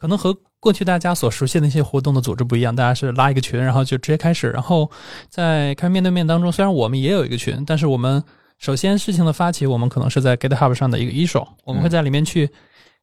[0.00, 2.74] 可能和过去大家所熟悉的那些活动的组织不一样。
[2.74, 4.48] 大家是拉一个群，然后就直接开始。
[4.50, 4.90] 然后
[5.28, 8.24] 在开面对面当中，虽然我们也有一个群，但是我们
[8.58, 12.50] 首先事情的发起，我们可能是在 GitHub 上的一个 issue，我们会在里面去。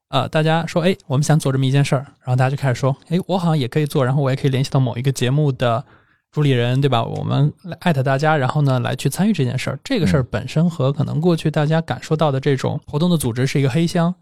[0.10, 5.84] 呃，大家说，哎，我们想做这么一件事儿，然后大家就开始说，哎，我好像也可以做，然后我也可以联系到某一个节目的
[6.32, 7.04] 主理人，对吧？
[7.04, 9.78] 我们来艾特大家，然后呢来去参与这件事儿。
[9.84, 14.16] 这个事儿本身和可能过去大家感受到的这种活动的组织是一个黑箱，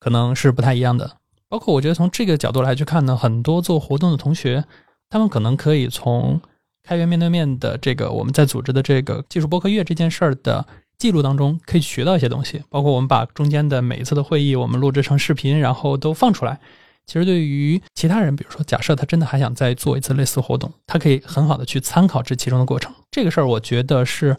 [0.00, 1.08] 可能是不太一样的。
[1.48, 4.64] 包括我觉得从这个角度来去看呢，很多做活动的同学，
[5.08, 6.40] 他们可能可以从
[6.82, 10.66] 开源面对面的这个我们在组织的这个技术播客月这件事儿的
[10.98, 16.58] 记录当中可以学到一些东西，包括我们把中间的每一次的会议我们录制成视频，然后都放出来。
[17.06, 22.92] 其实对于其他人，比如说假设他真的还想再做一次类似活动，他可以很好的去参考这其中的过程。
[23.10, 24.36] 这个事儿我觉得是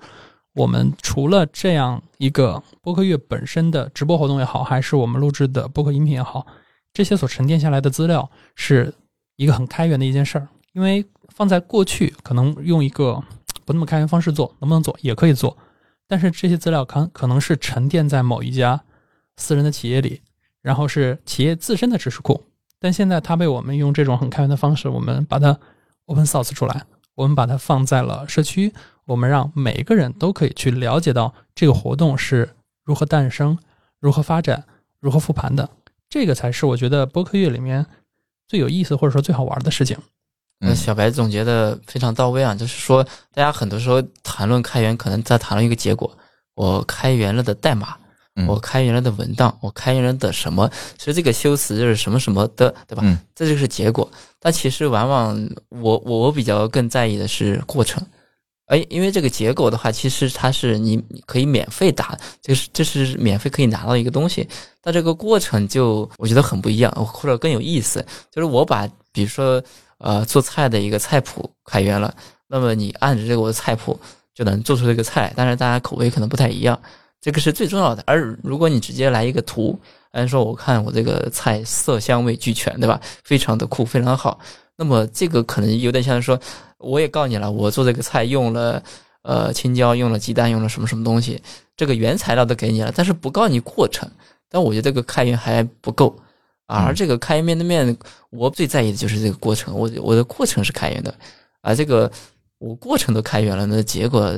[0.54, 6.46] 我们除了这样一个播客月本身的直播活动也好，还是我们录制的播客音频也好，
[6.94, 8.94] 这些所沉淀下来的资料是
[9.36, 10.48] 一个很开源的一件事儿。
[10.74, 13.22] 因为放在过去，可能用一个
[13.66, 15.58] 不那么开源方式做，能不能做也可以做。
[16.08, 18.82] 但是这些资料可可能是沉淀在某一家
[19.38, 20.22] 私人的企业里，
[20.62, 22.44] 然后是企业自身的知识库。
[22.80, 25.60] 但现在它被我们用这种很开源的方式，我们把它
[26.06, 26.84] open source 出来，
[27.16, 28.74] 我们把它放在了社区，
[29.06, 33.58] 我们让每一个人都可以去了解到这个活动是如何诞生、
[34.00, 34.64] 如何发展、
[35.00, 35.70] 如何复盘的。
[36.10, 37.86] 这个才是我觉得播客月里面
[38.48, 39.98] 最有意思或者说最好玩的事情。
[40.62, 43.02] 那小白总结的非常到位啊，就是说，
[43.34, 46.12] 大家很多时候谈论开源，可能在谈论一个结果，
[46.54, 47.96] 我开源了的代码，
[48.46, 53.04] 我开源了的文档，我开源了的什么，其实这个修辞就是什么什么的，对吧？
[53.34, 54.12] 这就是结果。
[54.38, 58.06] 但其实往往我我比较更在意的是过程，
[58.70, 64.48] 哎，因为这个结果的话，其实它是你可以免费打，就是这是免费可以拿到一个东西，
[64.82, 69.62] 但这个过程就我觉得很不一样，或者更有意思，就是我把比如说。
[70.02, 72.16] 呃，做菜的一个菜谱开源了，
[72.48, 74.00] 那么你按着这个我的菜谱
[74.34, 76.82] 就能做出这个菜，但是大家口味可能不太一样，
[77.20, 78.02] 这个是最重要的。
[78.08, 79.78] 而如果你直接来一个图，
[80.12, 82.98] 按说我看我这个菜色香味俱全，对吧？
[83.26, 84.40] 非常的酷，非常好。
[84.78, 86.40] 那么这个可能有点像说，
[86.80, 88.82] 我也告你了，我做这个菜用了
[89.22, 91.42] 呃青椒，用了鸡蛋，用了什么什么东西，
[91.78, 94.10] 这个原材料都给你了，但是不告你过程。
[94.50, 96.18] 但我觉得这个开源还不够。
[96.66, 97.98] 而这个开源面对面，
[98.30, 99.74] 我最在意的就是这个过程。
[99.76, 101.14] 我我的过程是开源的，
[101.62, 102.12] 而这个
[102.60, 104.32] 我过程都开源了，那结果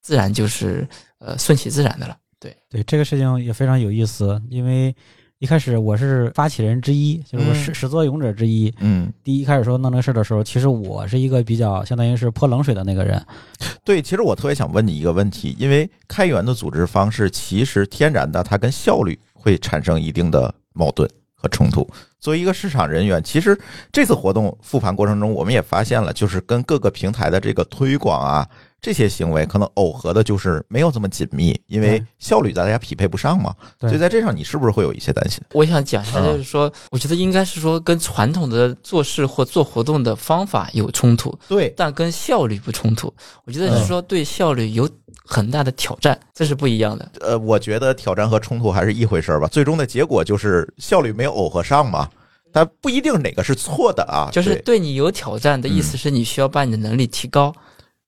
[0.00, 2.16] 自然就是呃顺其自然的了。
[2.40, 4.94] 对对，这个事情也非常有意思，因为
[5.38, 8.72] 一开始我是发起人之一，就是我始始作俑者之一。
[8.80, 13.22] 嗯，第一开始说弄这事的时候，其实我是一个比较相当于是泼冷水的那个人。
[13.84, 21.06] 对，其实我特别想问你一个问题，因为开源的组织方式其实天然的它跟效率会产生一定的矛盾。
[21.38, 21.86] 和冲突。
[22.18, 23.56] 作为一个市场人员，其实
[23.92, 28.48] 这次活动复盘过程中，我们也发现了，就是跟各个平台的这个推广啊，
[28.86, 33.52] 这些行为可能耦合的，就是没有这么紧密，因为效率大家匹配不上嘛。
[33.80, 35.40] 所以在这上，你是不是会有一些担心？
[35.54, 43.12] 我想讲一下，就是说，我觉得应该是说跟传统的做事或做活动的方法有冲突，对，但跟效率不冲突。
[43.44, 44.88] 我觉得是说对效率有。
[45.28, 47.10] 很大的挑战，这是不一样的。
[47.20, 49.48] 呃，我觉得挑战和冲突还是一回事儿吧。
[49.48, 52.08] 最终的结果就是效率没有耦合上嘛。
[52.52, 54.30] 它不一定哪个是错的啊。
[54.30, 57.52] 就是对你有挑战的意思是你需要把你的能力提高，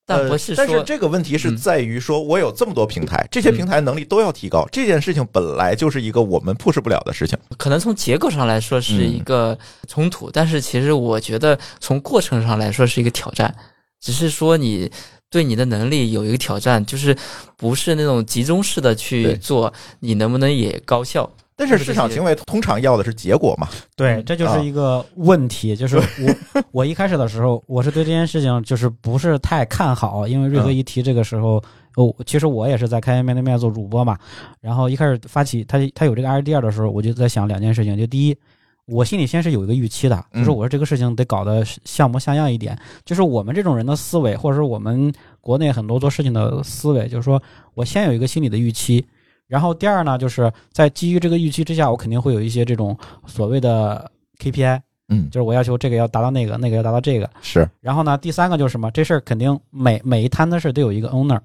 [0.09, 0.57] 但不是。
[0.57, 7.39] 但是这个问题是在于说，我有这么多平台，这些平台能力都要提高，这件事情本来就是一个我们 push 不了的事情。
[7.59, 13.55] 可能从结构上来说是一个冲突，但是其实我觉得从过程上来说是一个挑战，
[14.01, 14.91] 只是说你。
[15.31, 17.15] 对你的能力有一个挑战，就是
[17.55, 21.31] 不是那种集中式的去做，你能不能也高效？
[21.59, 23.67] 但是市场行为通常要的是结果嘛？
[23.97, 25.75] 对，这就是一个问题。
[25.77, 31.61] 就是我我一开始的时候，我是对这件事情就是不是太看好，因为瑞哥一提这个时候，
[31.97, 34.17] 哦，其实我也是在开源面对面做主播嘛。
[34.61, 38.39] 然后一开始发起他他有这个 idea 的时候，我就在想两件事情，就第一。
[38.87, 47.43] 我心里先是有一个预期的，就是我说这个事情得搞得像模像样一点，就是我们这种人的思维，或者说我们国内很多做事情的思维，就是说
[47.75, 49.07] 我先有一个心理的预期，
[49.49, 57.69] 然后第二呢，就是在基于这个预期之下，我肯定会有一些这种所谓的 KPI，嗯，就是我要求这个要达到那个，那个要达到这个，是。
[57.81, 58.91] 然后呢，第三个就是什么？
[58.91, 61.41] 这事儿肯定每每一摊的事都有一个 owner，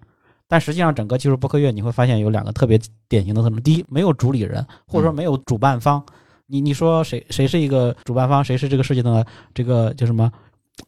[0.47, 6.03] 但实际上整个技术博客月你会发现有两个特别典型的特征：第一，没有主理人，或者说没有主办方。
[6.45, 10.29] 你你说谁谁是一个主办方，谁是这个事情的这个叫什么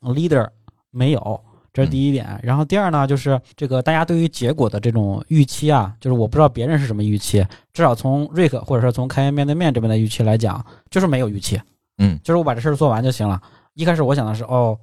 [0.01, 0.47] leader？
[0.91, 1.41] 没有，
[1.76, 2.40] 这是第一点。
[2.42, 11.60] 然后第二呢，就是这个大家对于结果的这种预期啊，就是我不知道别人是什么预期，至少从瑞克或者说从开源面对面这边的预期来讲，就是没有预期。
[11.98, 13.42] 嗯，就是我把这事儿做完就行了。
[13.74, 14.78] 一开始我想的是，哦，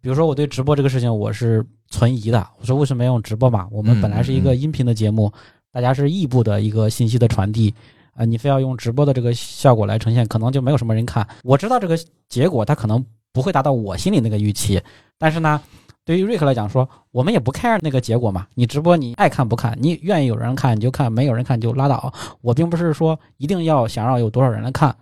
[0.00, 3.68] 比如说我对直播这个事情我是存疑的，我说为什么要用直播嘛？
[3.70, 5.30] 我们本来是一个音频的节目，
[5.70, 7.74] 大家是异步的一个信息的传递。
[8.14, 11.24] 啊，你非要用直播的这个效果来呈现，可能就没有什么人看。
[11.44, 11.96] 我知道这个
[12.28, 14.82] 结果，它可能不会达到我心里那个预期。
[15.16, 15.60] 但是呢，
[16.08, 18.46] 对于瑞克来讲，说我们也不 care 那个结果嘛。
[18.54, 22.10] 你直播你爱看不看，你愿意有人看你就看，没有人看就拉倒。
[22.40, 24.96] 我并不是说一定要想让有多少人来看，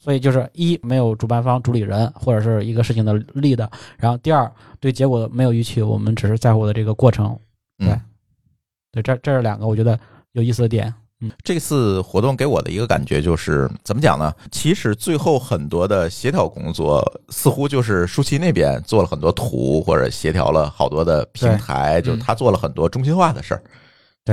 [0.00, 3.70] 所以就是一没有主办方、主理人或者是一个事情的力的。
[3.98, 7.38] 然后第二，对结果没有预期，我们只是在乎的这个过程。
[7.78, 7.96] 对，
[8.90, 9.96] 对，这这是两个，我觉得。
[10.32, 10.92] 有意思的点。
[11.42, 14.32] 这次活动给我的一个感觉就是，怎么讲呢？
[14.52, 23.62] 其实最后很多的协调工作，似乎就是舒淇那边做了很多图，或者协调了好多的平台，就是他做了很多中心化的事儿。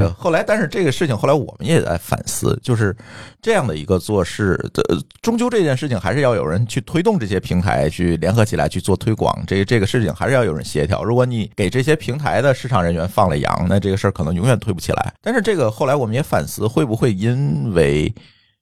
[0.01, 2.95] 对后来，但是这个事情后来我们也在反思，就是
[3.41, 4.84] 这样的一个做事的，
[5.21, 11.03] 终究这件事情还是要有人去推动这些平台去联合起来去做推广，这这个事情还是要有人协调。
[11.03, 15.13] 如果你给这些平台的市场人员放了羊，那这个事儿可能永远推不起来。
[15.21, 18.13] 但是这个后来我们也反思，会不会因为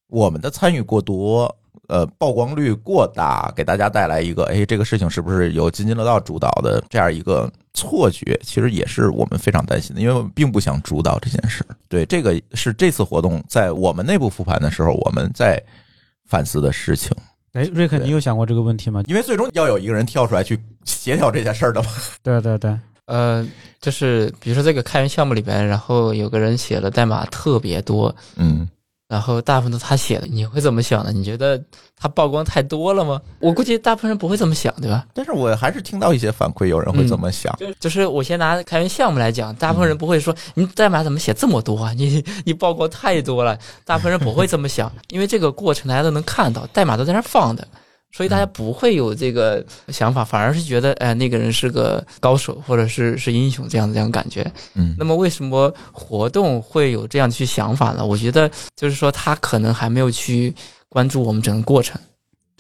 [0.09, 1.55] 我们的参与过多，
[1.93, 8.35] 呃，曝光率过大，给大家带来一个，哎，这个事情是不是由津津乐道主导的这样一个错觉？
[8.43, 11.63] 其实也是我们非常担心的，因为我们并不想主导这件事。
[11.87, 15.61] 对，这个是这次活动在我们内部复盘的时候，我们在
[16.25, 17.15] 反思的事情。
[17.51, 19.03] 哎，瑞克，你有想过这个问题吗？
[19.05, 21.89] 因为最终要有一个人跳出来去协调这件事儿的嘛。
[22.23, 22.75] 对对对，
[23.05, 23.47] 呃，
[23.79, 28.67] 就是比如说这个开源项目里边，然后有个人写的代码特别多，嗯，
[29.13, 31.11] 然后大部分都是他写的，你会怎么想呢？
[31.11, 31.63] 你觉得
[31.95, 33.21] 他曝光太多了吗？
[33.39, 35.05] 我估计大部分人不会这么想，对吧？
[35.13, 37.55] 但是我还是听到一些反馈，有人会这么想。
[37.59, 41.93] 就就是我先拿开源项目来讲，大部分人不会说你代码怎么写这么多啊？
[41.95, 47.67] 你你曝光太多了，大部分人不会这么想，因为这个过程大家都能看到，代码都在那放的。
[48.15, 54.45] 所以大家不会有这个想法，反而是觉得，哎，那个人是个高手，或者是是英雄这样这样感觉。
[54.75, 58.05] 嗯那么为什么活动会有这样去想法呢？
[58.05, 60.53] 我觉得就是说他可能还没有去
[60.89, 61.99] 关注我们整个过程，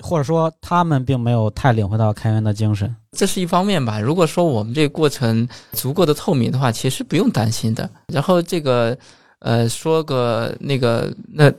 [0.01, 2.93] 或者说他们并没有太领会到开源的精神。
[3.11, 3.99] 这是一方面吧。
[3.99, 7.87] 如果说我们这个过程足够的透明的话，其实不用担心的。
[8.07, 8.97] 然后这个
[9.37, 11.53] 呃，说个那个那。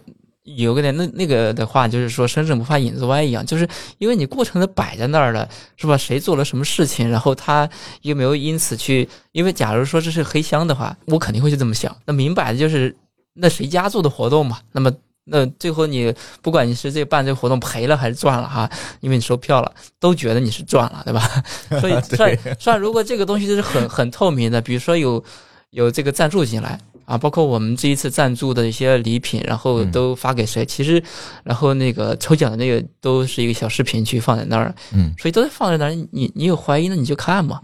[0.44, 3.66] 有个点，那那个的话，就是说身正不怕影子歪一样，就是
[3.98, 5.96] 因为你过程都摆在那儿了，是吧？
[5.96, 7.68] 谁做了什么事情，然后他
[8.02, 9.08] 有没有因此去？
[9.32, 11.96] 因为假如说这是黑箱的话，我肯定会去这么想。
[12.04, 12.94] 那明摆的就是
[13.32, 14.58] 那谁家做的活动嘛？
[14.72, 14.92] 那么
[15.24, 21.42] 那最后你不管你是这办这个活动赔了还是赚了哈，因为你收票了，都觉得你是赚了，对吧？
[21.80, 25.24] 所以 对算算，如果这个东西就是很很透明的，比如说有
[25.70, 29.90] 有这个赞助进来啊，包括我们这一次赞助的一些礼品，然后嗯。
[29.94, 31.00] 都发给谁，其实
[31.44, 37.60] 然后那个抽奖的那个都是一个小视频去放在那儿，嗯，所以都放在那儿，你你有怀疑那你就看嘛。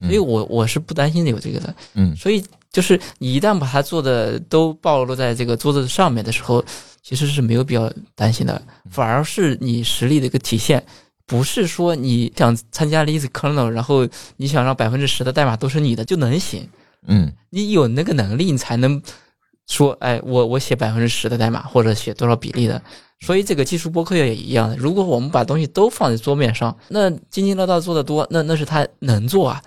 [0.00, 2.16] 所以我我是不担心有这个的，嗯。
[2.16, 6.64] 所以就是你一旦把它做的都暴露在这个桌子上面的时候，
[7.02, 10.84] 其实是没有必要担心的，反而是你实力的一个体现。
[11.26, 16.66] 不是说你想参加 List Kernel，然后你想让百分之十的代码都是你的就能行，
[17.06, 19.00] 嗯你有那个能力，你才能
[19.66, 22.80] 说，哎，我我写百分之十的代码，或者写多少比例的。
[23.20, 29.62] 所以这个技术播客也一样的，如果我们把东西都放在桌面上，那津津乐道做的多，那那是他能做啊。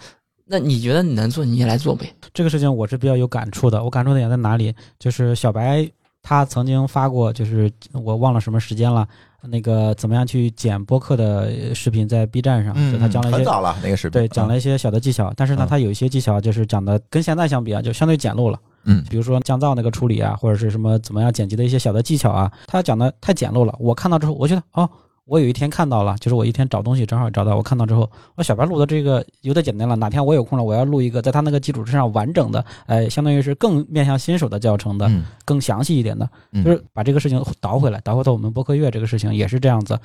[0.45, 2.13] 那你觉得你能做，你也来做呗。
[2.33, 3.83] 这个事情我是比较有感触的。
[3.83, 4.73] 我感触的点在哪里？
[4.99, 5.89] 就是小白
[6.23, 9.07] 他曾经发过，就是我忘了什么时间了，
[9.43, 13.37] 那个怎么样去剪播客的视频在 B 站上，嗯，就他讲了一些。
[13.37, 18.59] 很早了那个视频，对，讲了一些小的技巧，但是呢嗯，他有一些技巧就是讲的跟现在相比啊，就相对简陋了。
[18.83, 23.75] 嗯比如说降噪那个处理啊，或者是什么怎么样剪辑的一些小的技巧啊，他讲的太简陋了。
[23.79, 24.89] 我看到之后，我觉得哦，
[25.31, 29.95] 我有一天看到了，就是我一天找东西正好找到，我看到之后，我小白录的这个有点简单了。
[29.95, 39.97] 哪天我有空了，我要录一个在他那个基础之上完整的，哎，相当于是更面向新手的教程的，嗯更详细一点的，嗯就是把这个事情倒回来，倒回到我们播客月这个事情也是这样子。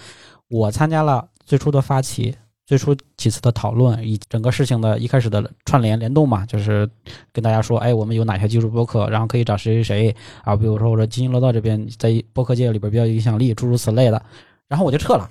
[0.46, 2.32] 我参加了最初的发起，
[2.64, 6.88] 最初几次的讨论，以整个事情的一开始的串联联动嘛，就是
[7.32, 14.22] 跟大家说，哎，我们有哪些技术播客，然后可以找谁谁谁啊，比如说我说津津乐道这边在播客界里边比较有影响力，诸如此类的，
[14.68, 15.28] 然后我就撤了，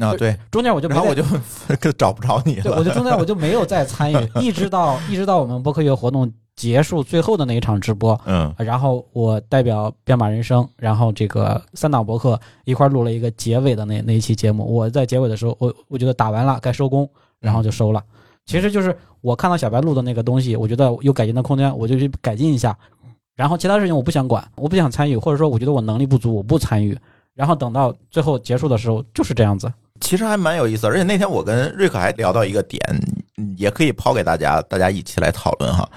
[0.00, 1.22] 啊对，中间我就没然后我就
[1.92, 14.64] 找不着你对，了，我就中间我就没有再参与， 一直到一直到我们播客月活动结束最后的那一场直播，嗯然后我代表编码人生，然后这个三档博客一块儿录了一个结尾的那那一期节目。
[14.64, 17.08] 我在结尾的时候，我我觉得打完了该收工，
[17.40, 18.02] 然后就收了。
[18.46, 22.76] 其实就是我看到小白录的那个东西，我觉得有改进的空间，我就去改进一下。
[23.34, 26.96] 然后其他事情我不想管，我不想参与，或者说我觉得我能力不足，我不参与。
[27.34, 29.72] 然后等到最后结束的时候，就是这样子。
[30.00, 32.80] 其实还蛮有意思，而且那天我跟瑞克还聊到一个点，
[33.36, 35.88] 嗯也可以抛给大家，大家一起来讨论哈，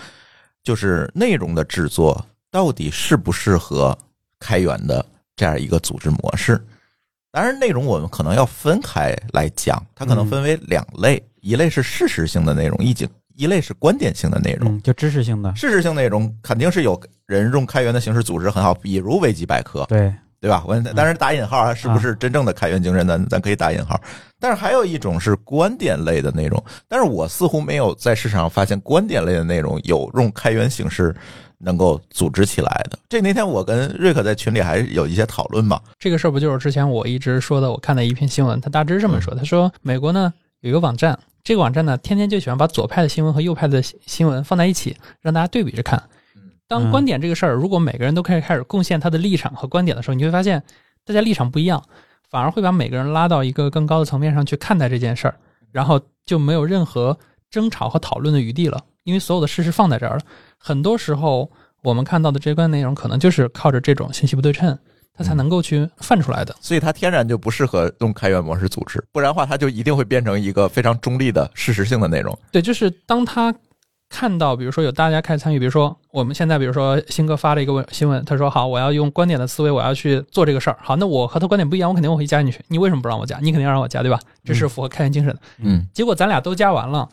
[0.63, 3.97] 就是内容的制作到底适不适合
[4.39, 6.63] 开源的这样一个组织模式。
[7.31, 14.75] 当然，内容我们可能要分开来讲，它可能分为两类，一类是事实性的内容，一经一类是观点性的内容。
[14.75, 15.53] 嗯，就知识性的。
[15.55, 20.63] 事实性内容肯定是有人用开源的形式组织很好，比如维基百科，对，对吧？
[20.67, 23.07] 我当然打引号啊，是不是真正的开源精神？
[23.07, 23.99] 咱咱可以打引号。
[24.39, 31.15] 但是还有一种是观点类的内容，但是我似乎没有在市场上发现观点类的内容有用开源形式
[31.57, 32.99] 能够组织起来的。
[33.09, 37.71] 这那天我跟瑞克在群里还有一些讨论嘛，这个事儿不就是之前我一直说的？
[37.71, 40.31] 我看的一篇新闻，他大致这么说：他说美国呢
[40.61, 46.01] 有一个网站，这个网站呢天天就喜欢把左派的新闻和右派的新闻放在一起，让大家对比着看。
[46.67, 50.61] 当观点这个事儿，如果每个人都开始开始贡献他的立场和观点的时候，你会发现
[51.05, 51.81] 大家立场不一样，
[52.29, 55.35] 反而会把每个人拉到一个更高的层面上去看待这件事儿，
[55.71, 57.17] 然后就没有任何
[57.49, 60.21] 争吵和讨论的余地了，因为所有的事实放在这儿了。
[60.57, 61.49] 很多时候
[61.83, 64.77] 我们看到的这些观点内容，可能就是靠着这种信息不对称，
[65.13, 66.53] 它才能够去泛出来的。
[66.59, 72.37] 所以它天然就不适合用开源模式组织，不然的话，它就一定会变成一个非常中立的事实性的内容。
[72.51, 73.55] 对，就是当他
[74.09, 80.77] 看到，比如说有大家开始参与，比如说我们现在，比如说新哥发了一个问新闻，他说好，我要用观点的思维，我要去做这个事儿。
[80.81, 82.59] 好，那我和他观点不一样，我肯定我会加进去。
[82.67, 83.37] 你为什么不让我加？
[83.39, 84.19] 你肯定要让我加，对吧？
[84.43, 85.39] 这是符合开源精神的。
[85.57, 87.09] 嗯结果咱俩都加完了，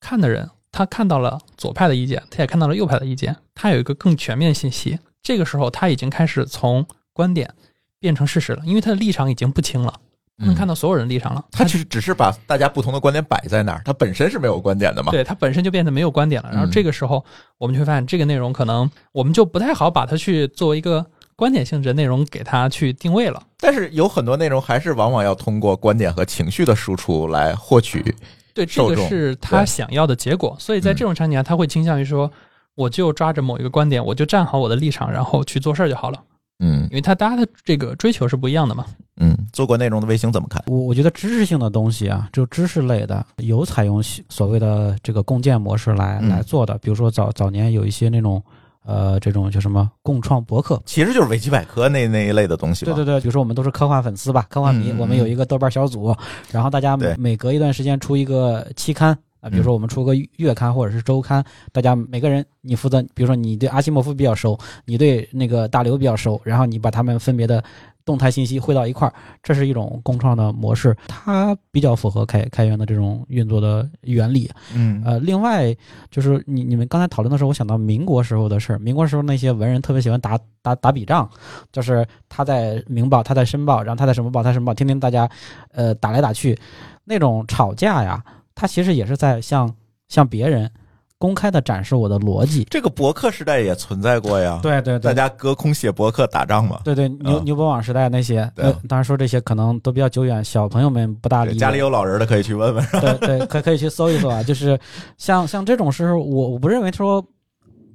[0.00, 4.98] 看的人他看到了左派的意见，他也看到了右派的意见，他有一个更全面的信息。
[5.22, 7.52] 这个时候他已经开始从观点
[7.98, 10.09] 变成事实了，因为他的立场已经不清了，他
[10.40, 11.44] 能看到所有人立场了。
[11.50, 15.12] 他其实只是把大家不同的观点摆在那儿，他本身是没有观点的嘛。
[15.12, 16.50] 对他本身就变得没有观点了。
[16.50, 17.24] 然后嗯这个时候，
[17.58, 21.04] 我们就会发现这个内容可能我们就不太好把它去作为一个
[21.36, 23.42] 观点性质的内容给它去定位了。
[23.58, 28.14] 但是有很多内容还是往往要通过观点和情绪的输出来获取。
[28.52, 30.56] 对，这个是他想要的结果。
[30.58, 32.30] 所以在这种场景下，他会倾向于说，
[32.74, 36.18] 我就抓着某一个观点，我就站好我的立场，然后去做事儿就好了。
[36.60, 38.84] 嗯因为他大家的这个追求是不一样的嘛。
[39.16, 40.62] 嗯，做过内容的卫星怎么看？
[40.66, 46.78] 我我觉得知识性的东西啊，就知识类的，有采用所谓的这个共建模式来、嗯来做的。
[46.78, 48.42] 比如说早早年有一些那种
[48.82, 50.80] 呃这种叫什么共创博客。
[50.86, 52.86] 其实就是维基百科那那一类的东西。
[52.86, 56.16] 对对对，比如说我们都是科幻粉丝吧，科幻迷，我们有一个豆瓣小组，
[56.50, 67.62] 然后大家对每隔一段时间出一个期刊啊，比如说我们出个月刊或者是周刊，大家每个人你负责，比如说你对阿西莫夫比较熟，你对那个大刘比较熟，然后你把他们分别的
[68.04, 74.50] 动态信息汇到一块儿，这是一种共创的模式，它比较符合开开源的这种运作的原理。
[74.74, 75.74] 嗯呃，另外
[76.10, 78.78] 就是你你们刚才讨论的时候，我想到民国时候的事儿。
[78.78, 81.28] 民国时候那些文人特别喜欢打打打笔仗，
[81.72, 85.30] 就是他在《明报》，他在《申报》，然后他在什么报，他什么报，天天大家
[85.72, 86.58] 呃打来打去，
[87.04, 88.22] 那种吵架呀，
[88.60, 89.74] 他其实也是在向
[90.10, 90.70] 向别人
[91.16, 92.66] 公开的展示我的逻辑。
[92.68, 94.60] 这个博客时代也存在过呀。
[94.62, 96.82] 对对对大家隔空写博客打仗嘛。
[96.84, 98.50] 对对，牛嗯牛博网时代那些，
[98.86, 101.58] 当然说这些可能都比较久远，小朋友们不大理解。
[101.58, 102.86] 家里有老人的可以去问问。
[103.00, 104.42] 对对，可可以去搜一搜啊。
[104.44, 104.78] 就是
[105.16, 107.24] 像像这种事，我我不认为说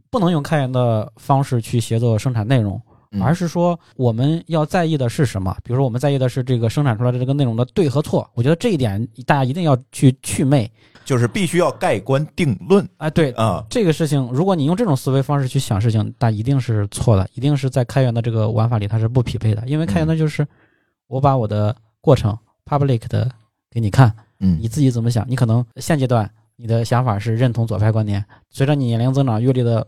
[0.10, 5.56] 不能用开源的方式去协作生产内容，嗯而是说我们要在意的是什么？
[5.64, 8.30] 比如说我们在意的是这个生产出来的这个内容的对和错。
[8.34, 10.70] 我觉得这一点大家一定要去祛魅。
[11.06, 13.32] 就是必须要盖棺定论哎，对。
[13.34, 13.64] 啊。
[13.70, 19.64] 这个事情，如果你用这种思维方式去想事情，那一定是错的，一定是在开源的这个玩法里它是不匹配的。
[19.68, 20.48] 因为开源的就是
[21.08, 22.36] 我把我的过程
[22.66, 23.30] public 的
[23.70, 25.24] 给你看，嗯你自己怎么想？
[25.30, 29.86] 你可能现阶段你的想法是认同左派观点，随着你年龄增长、阅历的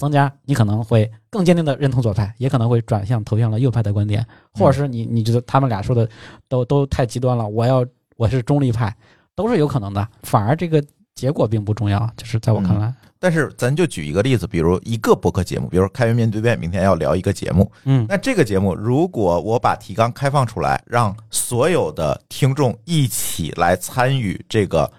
[0.00, 6.08] 增加，你可能会更坚定的认同左派，也可能会转向投向了右派的观点，或者是你你觉得他们俩说的
[6.48, 7.84] 都都太极端了，我要
[8.16, 8.96] 我是中立派，
[9.34, 10.08] 都是有可能的。
[10.22, 10.82] 反而这个
[11.14, 18.06] 结果并不重要，就是在我看来，但是咱就举一个例子，比如一个播客节目，比如开源面对面，明天要聊一个节目，嗯。
[18.08, 24.90] 那这个节目如果我把提纲开放出来，让所有的听众一起来参与这个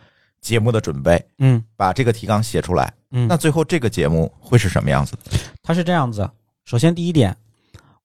[0.41, 1.63] 节目的准备，嗯。
[1.77, 5.37] 把这个提纲写出来，嗯，那最后这个节目会是什么样子的？
[5.63, 6.29] 它是这样子。
[6.65, 7.35] 首先第一点，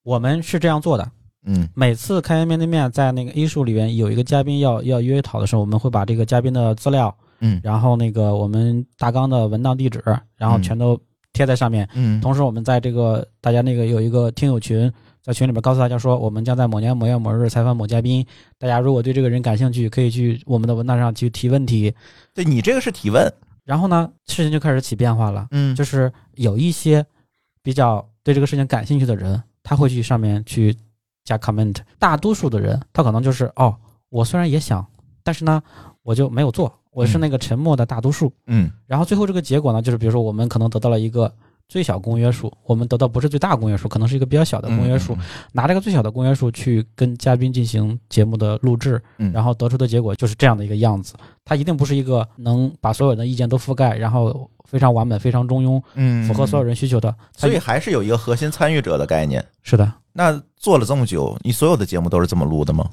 [0.03, 1.11] 我们是这样做的，
[1.45, 1.68] 嗯。
[1.74, 7.61] 每次开源面对面，在那个 A 数里边有一个嘉宾要要约讨的时候，我们会把这个嘉宾的资料，嗯。
[7.62, 10.03] 然后那个我们大纲的文档地址，
[10.37, 10.99] 然后全都
[11.32, 11.89] 贴在上面。
[11.95, 12.20] 嗯。
[12.20, 14.91] 同时，我们在这个大家那个有一个听友群，
[15.27, 18.24] 在群里边告诉大家说，我们将在某年某月某日采访某嘉宾，
[18.61, 21.93] 大家如果对这个人感兴趣，可以去我们的文档上去提问题。
[22.33, 23.29] 对你这个是提问，
[23.64, 27.05] 然后呢，事情就开始起变化了，嗯就是有一些
[27.61, 30.77] 比较对这个事情感兴趣的人，他会去上面去
[31.24, 31.74] 加 comment。
[31.99, 33.74] 大多数的人，他可能就是哦，
[34.11, 34.87] 我虽然也想，
[35.24, 35.61] 但是呢，
[36.05, 38.33] 我就没有做，我是嗯那个沉默的大多数。
[38.47, 41.35] 嗯然后最后这个结果呢，就是比如说我们可能得到了一个
[41.69, 45.19] 最小公约数，我们得到不是最大公约数，可能是一个比较小的公约数，嗯
[45.53, 51.14] 拿这个最小的公约数去跟嘉宾进行节目的录制，嗯然后得出的结果就是这样的一个样子。
[51.45, 57.14] 它一定不是一个能把所有人的意见都覆盖，然后非常完美、非常中庸，嗯符合所有人需求的。
[57.37, 59.45] 所以还是有一个核心参与者的概念。
[59.62, 62.89] 是的，那做了这么久，你所有的节目都是这么录的吗？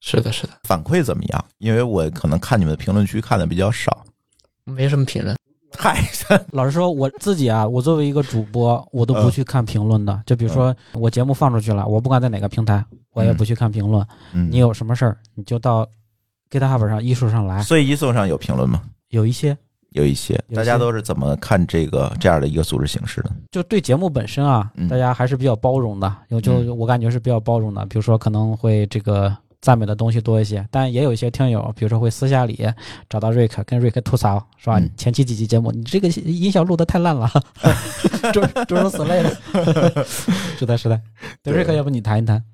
[0.00, 1.44] 是的，是的，反馈怎么样？
[1.58, 4.04] 因为我可能看你们的评论区看的比较少。
[4.64, 5.36] 没什么评论。
[5.76, 5.96] 太
[6.50, 10.22] 老实说，我自己啊，我作为一个主播，我都不嗯去看评论的。
[10.26, 14.06] 就比如说我节目放出去了，我不管在哪个平台，我也不去看评论。
[14.32, 15.86] 嗯，你有什么事儿，你就到
[16.50, 18.82] GitHub 上、艺术上来，所以艺术上有评论吗？
[19.10, 19.56] 有一些
[19.90, 23.30] 有一些，大家都是怎么看这个这样的一个组织形式的？
[23.50, 26.12] 就对节目本身啊嗯，大家还是比较包容的。
[26.28, 29.34] 有就嗯我感觉是比较包容的，比如说可能会这个
[29.64, 32.68] 赞美的东西多一些，但也有一些听友，比如说会私下里
[33.08, 34.78] 找到瑞克，跟瑞克吐槽，是吧？
[34.78, 37.26] 嗯前期几期节目你这个音效录的太烂了，
[38.30, 40.04] 诸诸如此类的。
[40.58, 41.00] 是的，是的。
[41.42, 42.44] 对，瑞克，要不你谈一谈？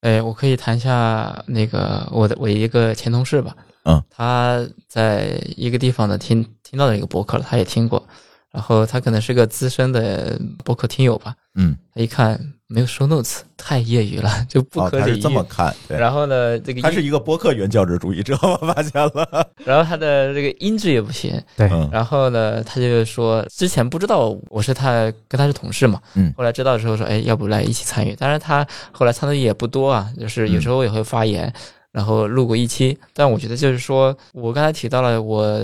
[0.00, 8.04] 哎，我可以谈一下那个我的我一个前同事吧，嗯，他在一个地方呢听听到了一个博客了，他也听过，
[8.50, 12.38] 然后他可能是个资深的博客听友吧，嗯，他一看
[12.74, 15.22] 没有 show notes，太业余了，就不哦，他是可理喻。
[15.22, 28.16] 这么看，对，然后呢，这个他是一个播客原教旨主义者，我发现了， 然后他的这个音质也不行，对嗯然后呢，他就说之前不知道我是他跟他是同事嘛，嗯后来知道之后说，哎，要不来一起参与？
[28.16, 31.52] 当然他后来参与也不多啊，就是有时候也会发言，
[31.92, 32.98] 然后录过一期。
[33.12, 35.62] 但我觉得就是说我刚才提到了，我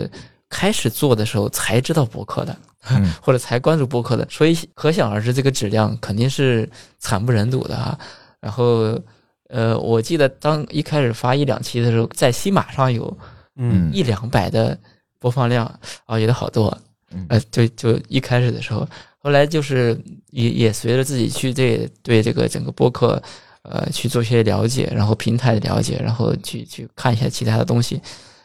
[0.50, 2.54] 开始做的时候才知道博客的，
[2.90, 3.10] 嗯。
[3.22, 7.98] 或者才关注博客的，所以可想而知这个质量肯定是惨不忍睹的啊。
[8.40, 9.00] 然后
[9.48, 13.16] 呃，我记得当一开始发一两期的时候，在西马上有
[13.56, 13.90] 嗯。
[13.92, 14.78] 一两百的
[15.18, 15.64] 播放量
[16.04, 16.76] 啊，有的好多。
[17.12, 17.24] 嗯。
[17.28, 18.86] 呃，就就一开始的时候，
[19.18, 19.98] 后来就是
[20.30, 23.22] 也也随着自己去对对这个整个播客，
[23.62, 28.00] 呃，去做些了解，然后平台的了解，然后去去看一下其他的东西，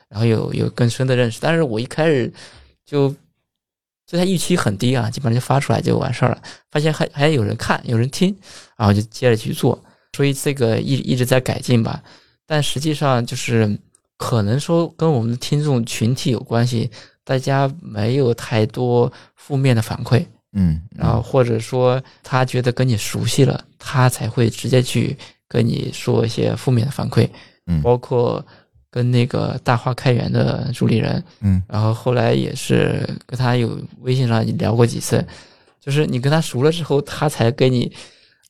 [0.10, 1.40] 然后有有更深的认识。
[1.42, 2.32] 但是我一开始
[2.86, 3.10] 就
[4.06, 6.42] 就他预期很低啊，基本上就发出来就完事儿了，
[6.72, 8.36] 发现还还有人看，有人听，
[8.78, 9.84] 然后就接着去做，
[10.16, 12.04] 所以这个一一直在改进吧。
[12.46, 13.78] 但实际上就是
[14.18, 16.90] 可能说跟我们的听众群体有关系，
[17.24, 27.28] 大家没有太多负面的反馈，嗯，然后或者说他觉得跟你熟悉了，他才会直接去跟你说一些负面的反馈，
[27.66, 28.46] 嗯包括
[28.96, 31.62] 跟那个大话开源的主理人，嗯。
[31.68, 35.22] 然后后来也是跟他有微信上聊过几次，
[35.82, 37.92] 就是你跟他熟了之后，他才给你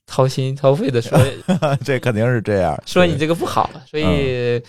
[0.06, 1.18] 掏心掏肺的说
[1.84, 4.62] 这肯定是这样，说你这个不好，所以、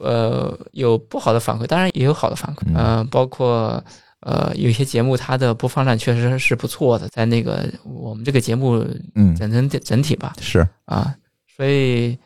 [0.00, 2.74] 呃有不好的反馈，当然也有好的反馈，嗯。
[2.74, 3.84] 呃，包括
[4.20, 8.82] 呃有些节目它的播放量确实是不错的，在那个我们这个节目
[9.14, 9.36] 嗯。
[9.36, 10.32] 整整整体吧。
[10.40, 10.66] 是。
[10.86, 11.14] 啊，
[11.54, 12.16] 所以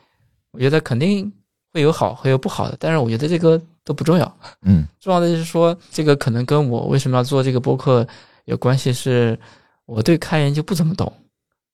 [0.52, 1.32] 我觉得肯定
[1.72, 8.06] 会有好会有不好的，但是我觉得这个都不重要，嗯 重要的就是说这个可能跟我为什么要做这个播客
[8.44, 9.38] 有关系，是
[9.86, 11.12] 我对开源就不怎么懂，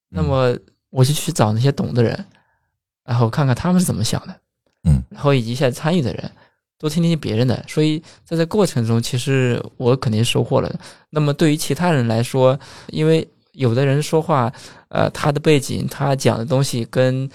[0.09, 0.57] 那么
[0.91, 2.25] 我就去找那些懂的人，
[3.05, 4.35] 然后看看他们是怎么想的，
[4.85, 6.31] 嗯，然后以及一些参与的人，
[6.79, 7.63] 多听听别人的。
[7.69, 10.81] 所以在这过程中，其实我肯定收获了。
[11.11, 14.53] 那么对于其他人来说，因为有的人说话，
[14.89, 17.29] 呃，他的背景，他讲的东西跟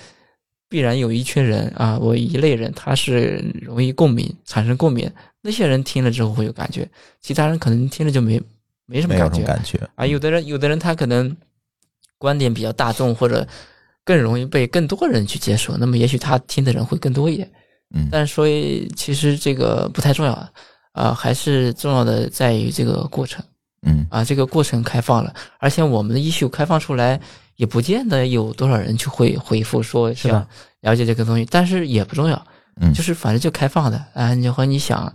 [0.74, 5.08] 必然有一群人啊，我一类人他是容易共鸣，产生共鸣。
[5.40, 6.90] 那些人听了之后会有感觉，
[7.22, 8.42] 其他人可能听了就没
[8.88, 9.44] 没什么感觉。
[9.44, 11.38] 感觉，啊，有的人有的人他可能
[12.18, 13.48] 观点比较大众，或者
[14.04, 17.48] 更容易被更多人去接受，那么也许他听的人会更多一点。
[17.94, 20.34] 嗯但所以其实这个不太重要
[20.94, 23.46] 啊、还是重要的在于这个过程
[23.84, 27.22] 嗯啊，这个过程开放了，而且我们的 issue 开放出来，
[27.56, 30.48] 也不见得有多少人去回回复说是的想
[30.82, 32.48] 了解这个东西，但是也不重要，
[32.82, 35.14] 嗯就是反正就开放的啊，你和你想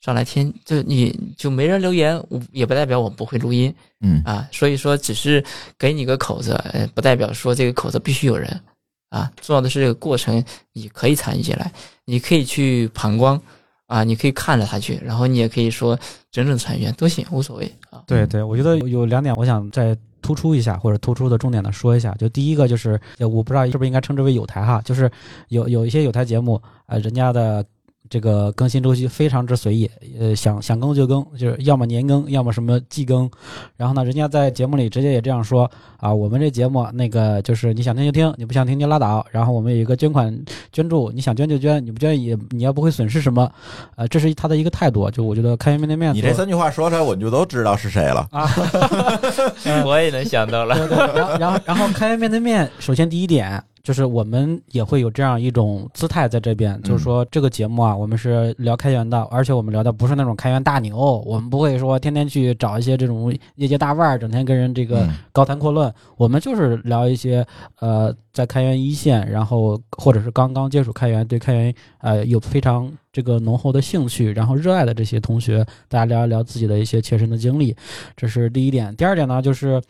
[0.00, 3.74] 上来听，就你就没人留言，我也不代表我不会录音。
[4.00, 5.44] 嗯啊，所以说只是
[5.78, 8.48] 给你个口子，呃，不代表说这个口子必须有人
[9.10, 9.30] 啊。
[9.42, 11.70] 重要的是这个过程，你可以参与进来，
[12.06, 13.38] 你可以去旁观
[13.88, 15.98] 啊，你可以看着他去，然后你也可以说
[16.30, 18.02] 真正参与都行，无所谓啊。
[18.06, 22.14] 对对，我觉得有有两点，我想再突出一下，或者突出的重点的说一下。
[22.14, 25.10] 就第一个就是，我不知道是不是应该称之为有台哈，就是
[25.48, 27.64] 有有一些有台节目，呃，人家的
[28.10, 29.88] 这个更新周期非常之随意，
[30.18, 33.30] 呃，想想更就更，就是要么年更，要么什么季更。
[33.76, 39.24] 然后呢，人家在节目里直接也这样说啊，我们这节目那个就是你想听就听，你不想听就拉倒。
[39.30, 40.36] 然后我们有一个捐款
[40.72, 43.48] 捐助，你想捐就捐，你不捐也你要不会损失什么，
[43.94, 45.08] 呃，这是他的一个态度。
[45.12, 48.26] 就我觉得开源面对面，你这三句话说出来，我们就都知道是谁了。
[48.32, 48.50] 啊。
[49.86, 67.46] 我也能想到了，对对，然后然后然后开源面对面，首先第一点就是我们也会有这样一种姿态在这边，就是说这个节目啊，我们是聊开源的，而且我们聊的不是那种开源大牛，我们不会说天天去找一些这种业界大腕儿，整天跟人这个嗯高谈阔论，我们就是聊一些
[67.78, 77.74] 呃在开源一线，然后或者是刚刚接触开源，对开源呃有非常这个浓厚的兴趣，然后热爱的这些同学，大家聊一聊自己的一些切身的经历，
[78.16, 78.94] 这是第一点。
[78.96, 79.80] 第二点呢，就是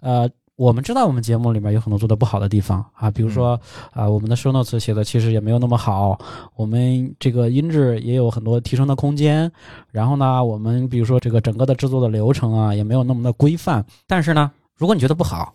[0.00, 0.30] 呃。
[0.60, 3.58] 我们知道我们节目里面有很多做的不好的地方啊，比如说
[3.94, 6.20] 啊、我们的 show notes 写的其实也没有那么好，
[6.54, 9.50] 我们这个音质也有很多提升的空间。
[9.90, 13.82] 然后呢，我们比如说这个整个的制作的流程啊，也没有那么的规范。
[14.06, 15.50] 但是呢，如果你觉得不好，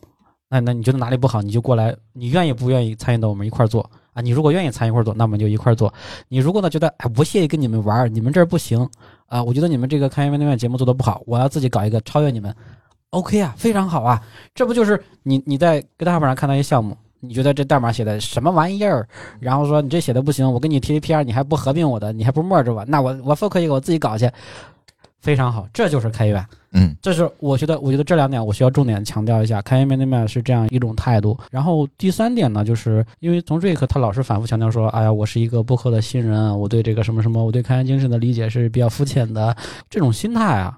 [0.50, 4.24] 那那你觉得哪里不好，你就过来，你愿意不愿意参与到我们一块儿做啊？
[4.24, 5.94] 你如果愿意参与一块儿做，那我们就一块儿做。
[6.30, 8.90] 你如果呢觉得哎不屑于跟你们玩儿，你们这儿不行
[9.28, 12.52] 啊，我觉得你们这个开源面对面节目做的不好，我要自己搞一个超越你们。
[13.12, 14.22] OK 啊，非常好啊，
[14.54, 19.08] 这不就是你你在 GitHub 上看到一项目，你觉得这代码写的什么玩意儿？
[19.40, 24.30] 然后说你这写的不行，我给你 TDPR，你还不合并我的，你还不 merge 我，那我我 fork 一个我自己搞去，
[25.22, 26.46] 非常好，这就是开源。
[26.78, 31.38] 嗯这是我觉得，我觉得这两点我需要重点强调一下，开源面对面是这样一种态度。
[31.50, 39.56] 然后第三点呢，就是因为从瑞克他老是反复强调说，哎呀，我是一个播客的新人，我对这个什么什么，我对开源精神的理解是比较肤浅的，
[39.90, 40.78] 这种心态啊，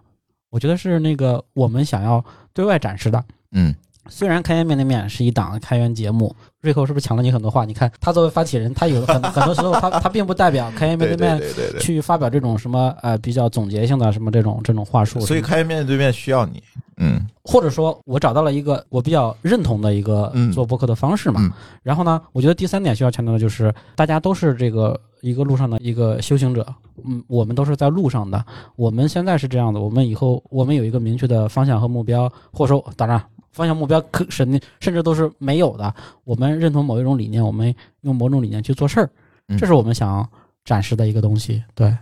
[0.50, 2.24] 我觉得是那个我们想要
[2.54, 3.24] 对外展示的。
[3.52, 3.74] 嗯
[4.10, 7.66] 虽然开源面对面是一档开源节目，瑞克是不是抢了你很多话？
[7.66, 16.64] 你看他作为发起人，他有很很多时候他他并不代表开源面对对面去发表这种什么呃比较总结性的什么这种这种话术，所以开源面对面需要你，
[16.96, 21.42] 嗯或者说我找到了一个我比较认同的一个嗯做播客的方式嘛。
[21.44, 21.52] 嗯
[21.84, 26.66] 然后呢，我觉得第三点需要强调的就是，大家都是这个一个路上的一个修行者，
[27.06, 28.44] 嗯，我们都是在路上的。
[28.76, 35.94] 我们现在是这样的，我们以后我们有一个明确的方向和目标，或者说当然方向目标可甚甚至都是没有的。
[36.24, 39.10] 我们认同某一种理念，我们用某种理念去做事儿，
[39.48, 40.28] 嗯这是我们想
[40.64, 41.64] 展示的一个东西。
[41.74, 41.96] 对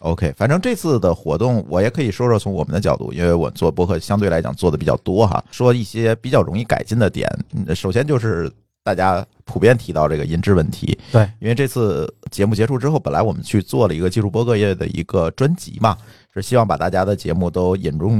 [0.00, 7.30] ，OK，反正这次的活动我也可以说说从我们的角度，因为我做播客相对来讲做的比较多哈，说一些比较容易改进的点。
[7.54, 8.50] 嗯首先就是
[8.84, 15.96] 大家普遍提到这个音质问题，对，因为这次节目结束之后，本来我们去做了一个技术播客业的一个专辑嘛，
[16.34, 18.10] 是希望把大家的节目都引入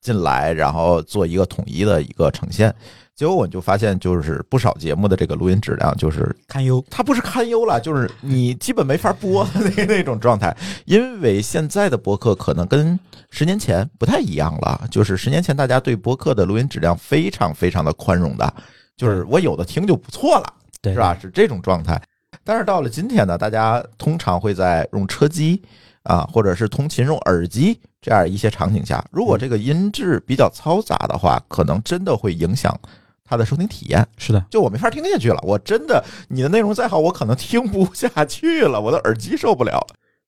[0.00, 2.74] 进来，然后做一个统一的一个呈现。
[3.14, 6.84] 结果我就发现，就是不少节目的这个录音质量就是堪忧。
[6.90, 10.54] 它不是堪忧了，就是你基本没法播的 那那种状态。
[10.84, 12.98] 因为现在的播客可能跟
[13.30, 18.52] 十年前不太一样了，就是十年前大家对播客的录音质量非常非常的宽容的，
[18.96, 21.16] 就是我有的听就不错了，对，是吧？
[21.20, 22.00] 是这种状态。
[22.42, 25.62] 但是到了今天呢，大家通常会在用车机
[26.02, 32.78] 啊，或者是通勤用耳机这样一些场景下，如果这个音质比较嘈杂的话，可能真的会影响
[33.24, 34.06] 它的收听体验。
[34.18, 39.80] 是的，就我没法听下去了，我真的你的内容再好，我可能听不下去了，我的耳机受不了，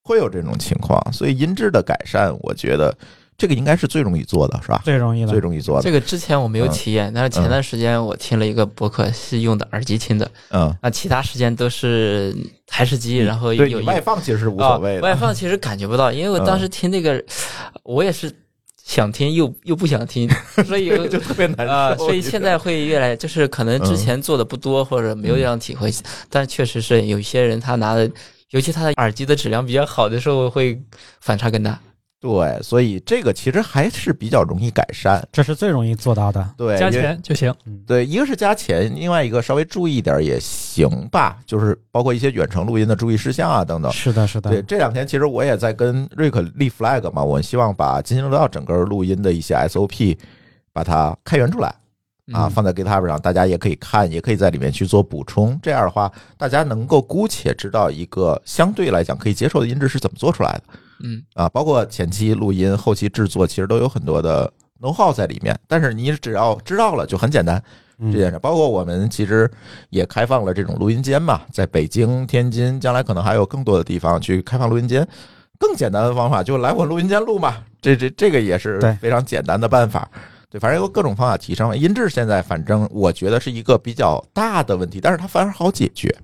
[0.03, 0.99] 会有这种情况。
[1.13, 2.97] 所以音质的改善，我觉得
[3.39, 4.81] 这个应该是最容易做的，是吧？
[4.85, 5.39] 最容易的最。
[5.39, 12.35] 容易做的，这个之前我没有嗯体验，但是前段时间我听了一个博客是用的耳机听的，嗯，那其他时间都是
[12.67, 15.03] 台式机，然后有外放其实是无所谓啊。
[15.03, 17.23] 外，放其实感觉不到，因为我当时听那个，
[17.85, 18.33] 我也是
[18.83, 20.29] 想听又又不想听，
[20.67, 21.73] 所以就特别难受。
[21.73, 25.93] 啊、所以现在会越来，就是可能之前做的不多，或者没有这样体会，
[26.31, 28.11] 但确实是有一些人他拿的，
[28.51, 30.81] 尤其他的耳机的质量比较好的时候，会
[31.21, 31.79] 反差更大。
[32.19, 35.23] 对，所以这个其实还是比较容易改善。
[35.31, 36.51] 这是最容易做到的。
[36.57, 37.55] 对，加钱就行。
[37.87, 43.93] 对，一个是加钱，另外一个稍微注意一点也行吧，就是包括一些远程录音的注意事项啊等等。
[43.93, 44.51] 是的，是的。
[44.51, 50.17] 对，这两天其实我也在跟瑞克立 flag 嘛，我希望把金星楼道整个录音的一些 SOP
[50.73, 51.73] 把它开源出来
[52.33, 55.59] 啊，嗯放在 GitHub 上，大家也可以看，也可以在里面去做补充。
[55.63, 60.63] 这样的话，大家能够姑且知道一个相对来讲可以接受的音质是怎么做出来的
[61.05, 65.59] 嗯啊，包括前期录音、后期制作，其实都有很多的 know how 在里面。
[65.69, 67.63] 但是你只要知道了，就很简单。
[67.99, 69.51] 嗯这件事，包括我们其实
[69.89, 75.07] 也开放了这种录音间嘛，在北京、天津，将来可能还有更多的地方去开放录音间。
[75.59, 80.07] 更简单的方法就来我录音间录嘛，这这这个也是非常简单的办法。
[80.57, 82.09] 对，反正有各种方法提升音质。
[82.09, 86.15] 现在反正我觉得是一个比较大的问题，但是它反而好解决，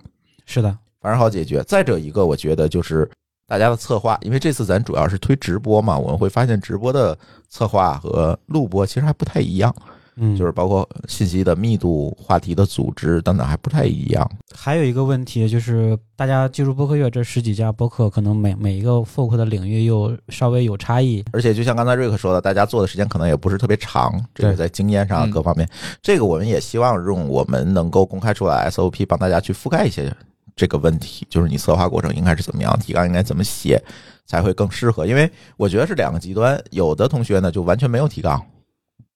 [0.46, 1.62] 是的，反而好解决。
[1.64, 3.06] 再者一个，我觉得就是
[3.46, 7.16] 大家的策划，因为这次咱主要是推直播嘛，我们会发现直播的
[7.50, 9.74] 策划和录播其实还不太一样。
[10.16, 14.30] 嗯，就是包括信息的密度、话题的组织等等还不太一样。
[14.54, 21.24] 还有一个问题就是，大家进入播客月这十几家播客，可能每每一个 focus 的领域又稍微有差异。
[21.32, 25.66] 而且就像刚才瑞克说的，大家做的时间可能也不是特别长，这个在经验上各方面，
[26.02, 30.14] 这个我们也希望用我们能够公开出来 SOP 帮大家去覆盖一些
[30.54, 33.82] 这个问题，就是你策划过程应该是怎么样，提纲应该怎么写
[34.26, 35.06] 才会更适合。
[35.06, 38.38] 因为我觉得是两个极端，有的同学呢就完全没有提纲。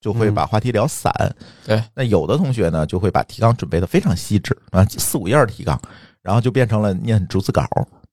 [0.06, 1.12] 就会把话题聊散，
[1.66, 1.82] 对。
[1.92, 5.76] 那有的同学呢，就会把提纲准备的非常细致啊，四五页儿提纲，
[6.22, 7.66] 然后就变成了念逐字稿，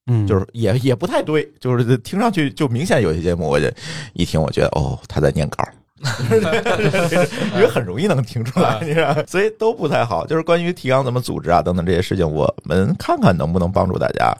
[0.08, 3.70] 嗯，就是也也不太对，就是听上去就明显有些节目，我就
[4.12, 5.64] 一听，我觉得哦，他在念稿，
[7.54, 10.26] 因为很容易能听出来，你知道，所以都不太好。
[10.26, 14.36] 就是关于提纲怎么组织啊等等这些事情，我们看看能不能帮助大家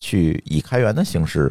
[0.00, 1.50] 去以开源的形式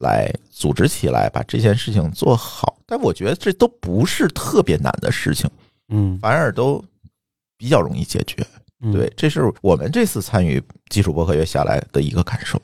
[0.00, 2.76] 来组织起来，把这件事情做好。
[2.86, 5.48] 但我觉得这都不是特别难的事情，
[5.88, 6.84] 嗯，反而都
[7.56, 8.44] 比较容易解决。
[8.82, 12.60] 嗯对，，这是我们这次参与基础播客月下来的一个感受。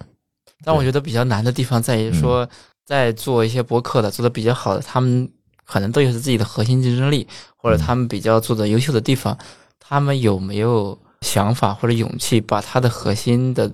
[0.64, 2.48] 但我觉得比较难的地方在于说，嗯
[2.86, 5.28] 在做一些博客的做的比较好的，他们
[5.64, 7.26] 可能都有自己的核心竞争力，
[7.56, 9.36] 或者嗯他们比较做的优秀的地方，
[9.80, 13.68] 他们有没有想法或者勇气把他的核心的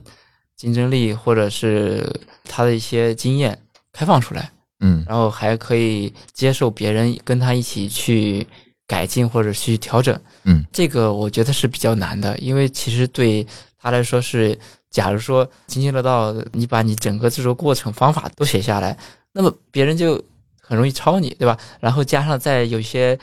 [0.63, 2.09] 竞争力或者是
[2.45, 3.59] 他的一些经验
[3.93, 4.49] 开放出来，
[4.79, 8.47] 嗯然后还可以接受别人跟他一起去
[8.87, 10.17] 改进或者去调整。
[10.45, 13.45] 嗯，这个我觉得是比较难的，因为其实对
[13.77, 14.57] 他来说是，
[14.89, 18.97] 假如说津津乐道，你把你整个制作过程方法都写下来，
[19.33, 20.23] 那么别人就
[20.61, 21.59] 很容易抄你，对吧？
[21.81, 23.19] 然后加上再有一些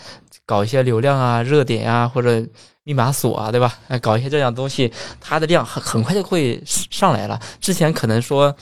[0.46, 2.46] 搞一些流量啊、热点啊或者
[2.90, 3.78] 密码锁啊，对吧？
[3.88, 7.40] 哎，搞一些这样东西，它的量很很快就会上来了。
[7.62, 8.56] 之前可能说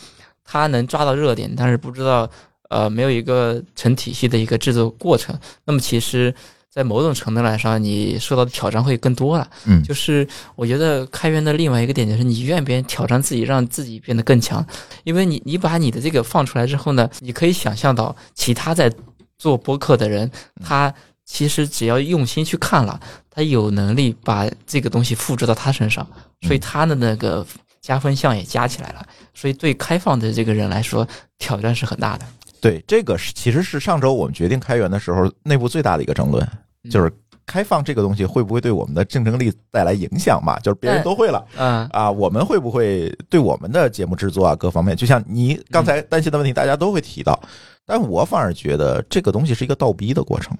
[0.44, 2.30] 它能抓到热点，但是不知道
[2.70, 6.36] 呃没有一个成体系的一个制作过程，那么其实。
[6.70, 9.50] 在某种程度来说，你受到的挑战会更多了。
[9.66, 14.64] 嗯，就是我觉得开源的另外一个点就是，你愿不愿意挑战自己，让自己变得更强。
[15.04, 18.94] 因为你你把你的这个放出来之后呢，你可以想象到其他在
[19.40, 20.30] 做播客的人，
[20.64, 20.94] 他
[21.26, 23.00] 其实只要用心去看了，
[23.38, 26.06] 他有能力把这个东西复制到他身上，
[26.42, 27.46] 所以他的那个
[27.80, 29.06] 加分项也加起来了。
[29.36, 31.08] 所以对开放的这个人来说，
[31.38, 32.26] 挑战是很大的。
[32.60, 36.44] 对，这个是其实是上周我们决定开源的时候内部最大的一个争论，
[36.84, 37.14] 嗯就是
[37.46, 40.58] 开放这个东西会不会对我们的竞争力带来影响嘛？
[40.62, 47.40] 就是别人都会了嗯啊，我们会不会对我们的节目制作啊各方面，就像你刚才担心的问题，大家都会提到，
[47.86, 50.58] 但我反而觉得这个东西是一个倒逼的过程。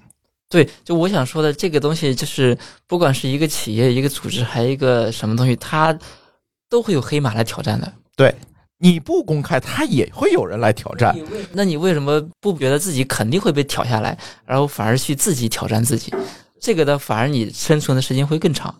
[0.48, 5.96] 对，就我想说的这个东西，就是不管是一个企业、一个组织，还有一个什么东西，它
[6.70, 7.92] 都会有黑马来挑战的。
[8.16, 8.34] 对，
[8.78, 11.14] 你不公开，他也会有人来挑战。
[11.52, 16.12] 那你为什么不觉得自己肯定会被挑下来，然后反而去自己挑战自己？
[16.60, 18.74] 这个的反而你生存的时间会更长。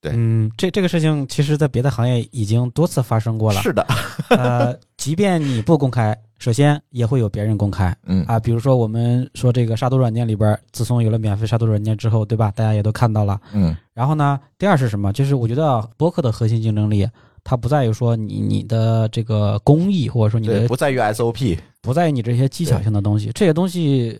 [0.00, 3.60] 对嗯，这这个事情其实在别的行业已经多次发生过了。
[3.60, 3.84] 是的，
[4.30, 8.38] 呃，即便你不公开，首先也会有别人公开嗯啊。
[8.38, 12.52] 比如说我们说这个杀毒软件里边，自从有了免费杀毒软件之后，对吧？
[12.54, 13.40] 大家也都看到了。
[13.52, 15.12] 嗯然后呢，第二是什么？
[15.12, 17.08] 就是我觉得啊播客的核心竞争力，
[17.42, 21.58] 它不在于说你你的这个工艺，或者说你，的不在于 SOP。
[21.82, 24.16] 不在于你这些技巧性的东西，这些东西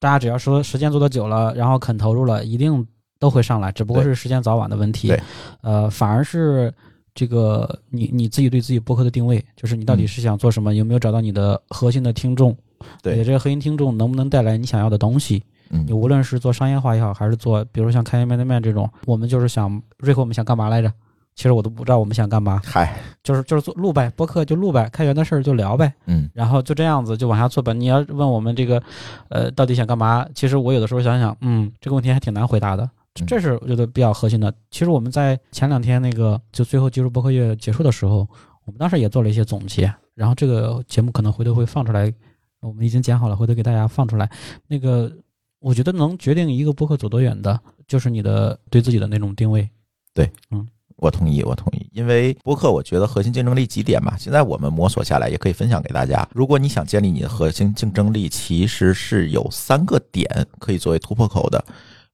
[0.00, 2.86] 大家只要说时间做的久了，然后肯投入了，一定
[3.18, 5.20] 都会上来，只不过是时间早晚的问题对。
[5.62, 6.72] 呃，反而是
[7.14, 12.56] 这个你你自己对自己播客的定位，就是你到底嗯是想做什么，有没有找到你的核心的听众，
[13.02, 15.42] 对这个核心听众能不能带来你想要的东西？
[15.70, 20.92] 嗯你无论是做商业化也好，还是做比如像开源面对面这种，我们就是想瑞克，我们想干嘛来着？
[21.34, 25.92] 其实我都不知道我们想干嘛，嗨，就是就是做录呗，播客就录呗，开源的事儿就聊呗。
[26.06, 27.72] 嗯然后就这样子就往下做吧。
[27.72, 28.82] 你要问我们这个，
[29.28, 30.26] 呃，到底想干嘛？
[30.34, 32.90] 其实我有的时候想想，嗯，这个问题还挺难回答的。
[33.26, 34.52] 这是我觉得比较核心的。
[34.70, 38.28] 其实我们在前两天那个就最后技术播客月结束的时候，
[38.64, 39.92] 我们当时也做了一些总结。
[40.14, 42.12] 然后这个节目可能回头会放出来，
[42.60, 44.28] 我们已经剪好了，回头给大家放出来。
[44.66, 45.12] 那个
[45.60, 49.68] 我觉得能决定一个播客走多远的，就是你的对自己的那种定位。
[50.12, 50.66] 对，嗯
[50.96, 56.28] 我同意，我同意，因为播客我觉得核心竞争力几点嘛，现在我们摸索下来，也可以分享给大家。
[56.34, 61.64] 如果你想建立你的核心竞争力，其实是有三个点可以作为突破口的。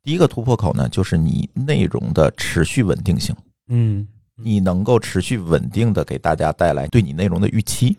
[0.04, 3.34] 第一个突破口呢，就是你内容的持续稳定性，
[3.68, 4.06] 嗯。
[4.36, 7.96] 你能够持续稳定的给大家带来对你内容的预期，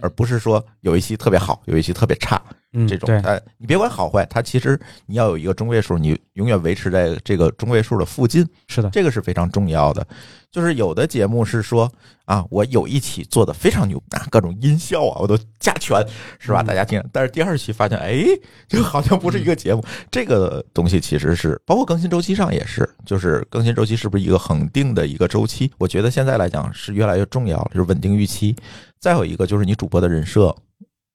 [0.00, 10.06] 而不是说有一期特别好，有一期特别差，嗯，这种对，它你别管好坏，它其实你要有一个中位数，你永远维持在这个中位数的附近，是的，这个是非常重要的。
[10.50, 11.90] 就是有的节目是说
[12.26, 16.00] 啊，我有一期做的非常牛啊，各种音效啊我都加全，
[16.38, 16.62] 是吧？
[16.62, 18.24] 嗯大家听，但是第二期发现，哎，
[18.68, 19.84] 这个好像不是一个节目。
[20.12, 25.70] 这个东西其实是包括更新周期上也是，就是更新周期是不是一个恒定的一个周期？
[25.76, 28.54] 我觉得现在来讲是越来越重要了，就是稳定预期。
[29.00, 30.54] 再有一个就是你主播的人设，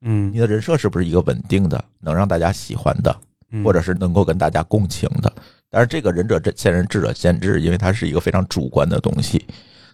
[0.02, 3.16] 嗯你，的人设是不是一个稳定的，能让大家喜欢的，
[3.52, 5.34] 嗯或者是能够跟大家共情的。
[5.70, 9.46] 但是这个仁者见仁，智者见智，因为它是一个非常主观的东西。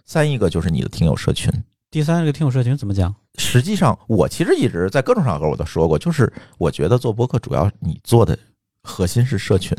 [0.04, 1.52] 三一个就是你的听友社群。
[1.90, 3.14] 第三个听友社群怎么讲？
[3.38, 8.38] 实际上，我其实一直在各种场合我都说过，就是我觉得做播客主要你做的
[8.82, 9.76] 核心是社群，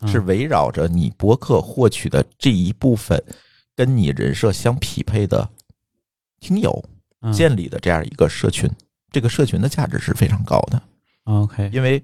[0.00, 3.22] 嗯是围绕着你播客获取的这一部分
[3.76, 5.48] 跟你人设相匹配的
[6.40, 6.82] 听友
[7.20, 8.68] 嗯建立的这样一个社群。
[9.10, 10.82] 这个社群的价值是非常高的
[11.24, 12.02] ，OK，因为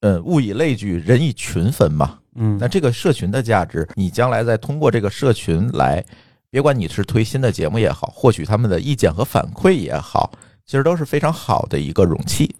[0.00, 2.18] 呃，物以类聚，人以群分嘛。
[2.36, 6.04] 嗯，那这个社群的价值，你将来再通过这个社群来，
[6.50, 10.32] 别管你是推新的节目也好，获取他们的意见和反馈也好，
[10.66, 12.52] 其实都是非常好的一个容器。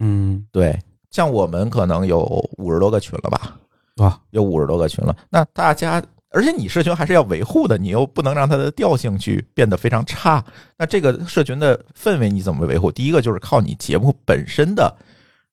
[0.00, 0.78] 嗯对，
[1.10, 2.20] 像我们可能有
[2.56, 3.56] 五十多个群了吧，
[3.96, 5.14] 哇，有五十多个群了。
[5.28, 10.44] 那大家，而且你社群还是要维护的，你又不能让它的调性去变得非常差。
[10.76, 12.92] 那这个社群的氛围你怎么维护？
[12.92, 14.94] 第一个就是靠你节目本身的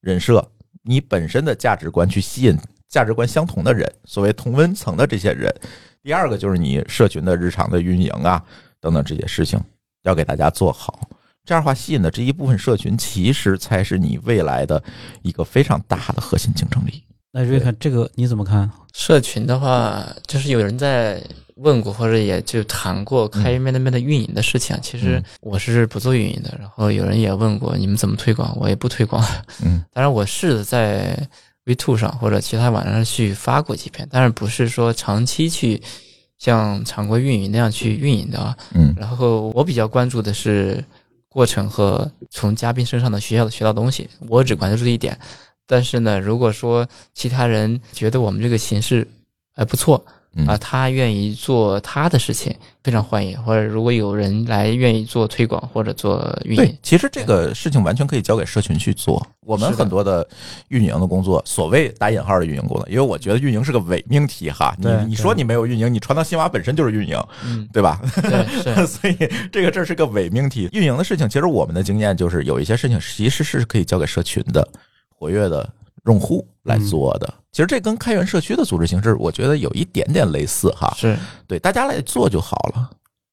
[0.02, 0.46] 人设，
[0.84, 2.58] 你本身的价值观去吸引
[2.90, 5.50] 价值观相同的人，所谓同温层的这些人。
[6.04, 8.44] 第二个就是你社群的日常的运营啊，
[8.82, 9.58] 等等这些事情
[10.04, 11.10] 要给大家做好。
[11.46, 14.84] 这样的话，吸引的这一部分社群，其实才是你未来的
[15.22, 17.05] 一个非常大的核心竞争力。
[17.38, 18.72] 那瑞克这个你怎么看？
[18.94, 21.22] 社群的话，就是有人在
[21.56, 24.74] 问过，或者也就谈过开源面对面的运营的事情。
[24.82, 29.22] 其实嗯我是不做运营的，然后有人也问过你们怎么推广，我也不推广。
[29.62, 31.28] 嗯当然，我试着在
[31.66, 35.84] V2 上或者其他网站上去发过几篇，但是不是说长期去
[36.38, 38.56] 像常规运营那样去运营的啊。
[38.74, 40.82] 嗯然后我比较关注的是
[41.28, 45.20] 过程和从嘉宾身上的学到学到东西，我只关注这一点。
[45.68, 49.08] 但是呢，如果说其他人觉得我们这个形式
[49.56, 50.04] 还不错
[50.38, 52.54] 嗯啊，他愿意做他的事情，
[52.84, 53.42] 非常欢迎。
[53.44, 59.26] 或者如果有人来愿意做推广或者做运对营，，其实这个事情完全可以交给社群去做。
[59.46, 60.28] 我们很多的
[60.68, 64.76] 运营的工作，所谓打引号的运营工作，因为我觉得运营是个伪命题哈。
[64.78, 68.02] 你你说你没有运营，你传到新华本身就是运营，嗯，对吧？
[68.22, 69.16] 对，是， 所以
[69.54, 70.68] 这个这是个伪命题。
[70.74, 74.68] 运营的事情，其实我们的经验就是有一些事情其实是可以交给社群的
[75.18, 75.68] 活跃的
[76.06, 77.34] 用户来做的。
[77.52, 80.94] 其实这跟开源社区的组织形式，我觉得有一点点类似哈。
[80.98, 82.90] 是，对，大家来做就好了。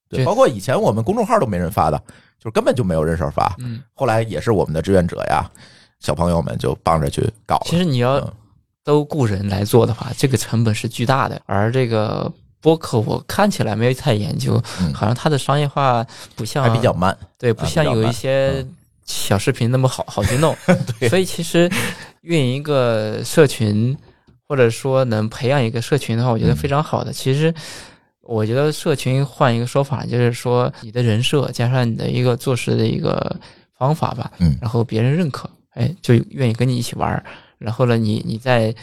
[0.08, 1.98] 对，包括以前我们公众号都没人发的，
[2.38, 3.54] 就是根本就没有人手发。
[3.58, 5.50] 嗯，后来也是我们的志愿者呀，
[5.98, 7.60] 小朋友们就帮着去搞。
[7.64, 8.32] 其实你要嗯
[8.84, 11.40] 都雇人来做的话，这个成本是巨大的。
[11.46, 12.30] 而这个
[12.60, 16.06] 播客，我看起来没有太研究，嗯好像它的商业化
[16.36, 18.64] 不像还比较慢，对，不像有一些
[19.12, 20.56] 小视频那么好 好去弄。
[20.98, 21.70] 对所以其实
[22.22, 23.96] 运营一个社群，
[24.48, 27.12] 或者说能培养一个社群的话，我觉得嗯非常好的。
[27.12, 27.52] 其实
[28.22, 33.36] 我觉得社群换一个说法，就是说你的人设加上你的一个做事的一个
[33.76, 37.22] 方法吧，嗯然后别人认可，哎，就愿意跟你一起玩儿。
[37.58, 38.74] 然后呢，你你再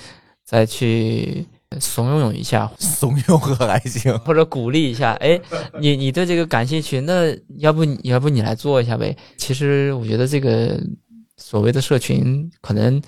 [0.45, 1.45] 再去
[1.79, 4.17] 怂恿一下，怂恿和还行。
[4.19, 5.39] 或者鼓励一下，哎，
[5.79, 9.15] 你你对这个感兴趣，那要不你要不你来做一下呗？
[9.37, 10.81] 其实我觉得这个
[11.37, 12.99] 所谓的社群可能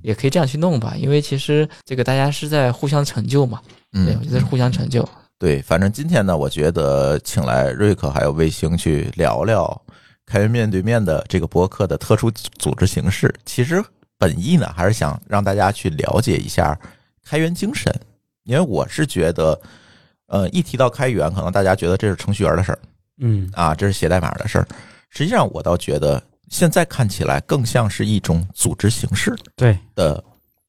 [0.00, 3.60] 也可以这样去弄吧，因为其实这个大家是在互相成就嘛，
[3.92, 5.06] 对，嗯我觉得是互相成就。
[5.36, 9.82] 对，反正今天呢，我觉得请来瑞克还有卫星去聊聊
[10.24, 13.34] 开源面对面的这个博客的特殊组织形式。
[13.44, 13.84] 其实
[14.16, 16.78] 本意呢，还是想让大家去了解一下
[17.24, 17.92] 开源精神，
[18.44, 19.58] 因为我是觉得，
[20.26, 22.78] 呃，一提到开源，可能大家觉得这是程序员的事儿
[23.18, 24.66] 嗯啊，这是写代码的事儿。
[25.08, 30.22] 实际上，我倒觉得现在看起来更像是一种组织形式对的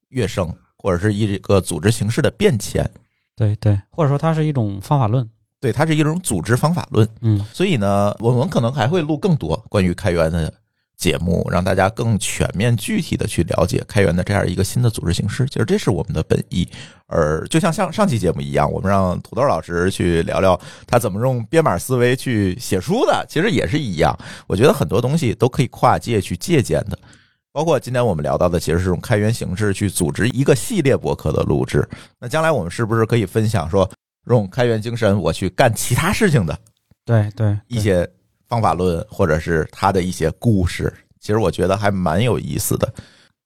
[0.10, 2.89] 跃升，或者是一个组织形式的变迁。
[3.36, 5.28] 对对，或者说它是一种方法论。
[5.60, 7.08] 对，它是一种组织方法论。
[7.22, 10.53] 嗯所以呢，我们可能还会录更多关于开源的
[10.97, 15.45] 节目，让大家更全面、具体的去了解开源的这样一个新的组织形式。
[15.47, 16.67] 其实这是我们的本意。
[17.07, 24.17] 而就像上上期节目一样，我们让土豆老师去聊聊他怎么用编码思维去写书的，其实也是一样。
[24.47, 26.97] 我觉得很多东西都可以跨界去借鉴的。
[27.51, 31.87] 包括今天我们聊到的，其实是用开源形式去组织一个系列博客的录制。
[32.19, 33.89] 那将来我们是不是可以分享说，
[34.27, 36.57] 用开源精神我去干其他事情的
[37.05, 38.09] 对对，一些
[38.56, 42.89] 方法论，或者是他的一些故事，其实我觉得还蛮有意思的。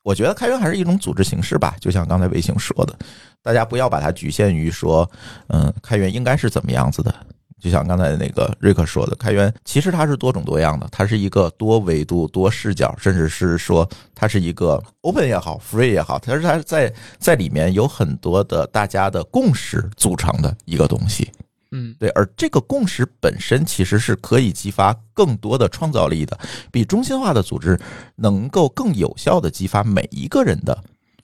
[0.03, 2.95] 我觉得开源还是一种组织形式吧，就像刚才卫星说的，
[3.41, 5.09] 大家不要把它局限于说，
[5.47, 7.11] 嗯，开源应该是怎么样子的。
[7.59, 21.29] 就像刚才那个瑞克说的，开源其实它是多种多样的，它是一个多维度、多视角，甚至是说它是一个 open 也好，free 也好，它是它在在里面有很多的大家的共识组成的一个东西。
[21.71, 26.37] 嗯，对，而这个共识本身其实是可以激发更多的创造力的，
[26.71, 27.79] 比中心化的组织
[28.15, 30.77] 能够更有效的激发每一个人的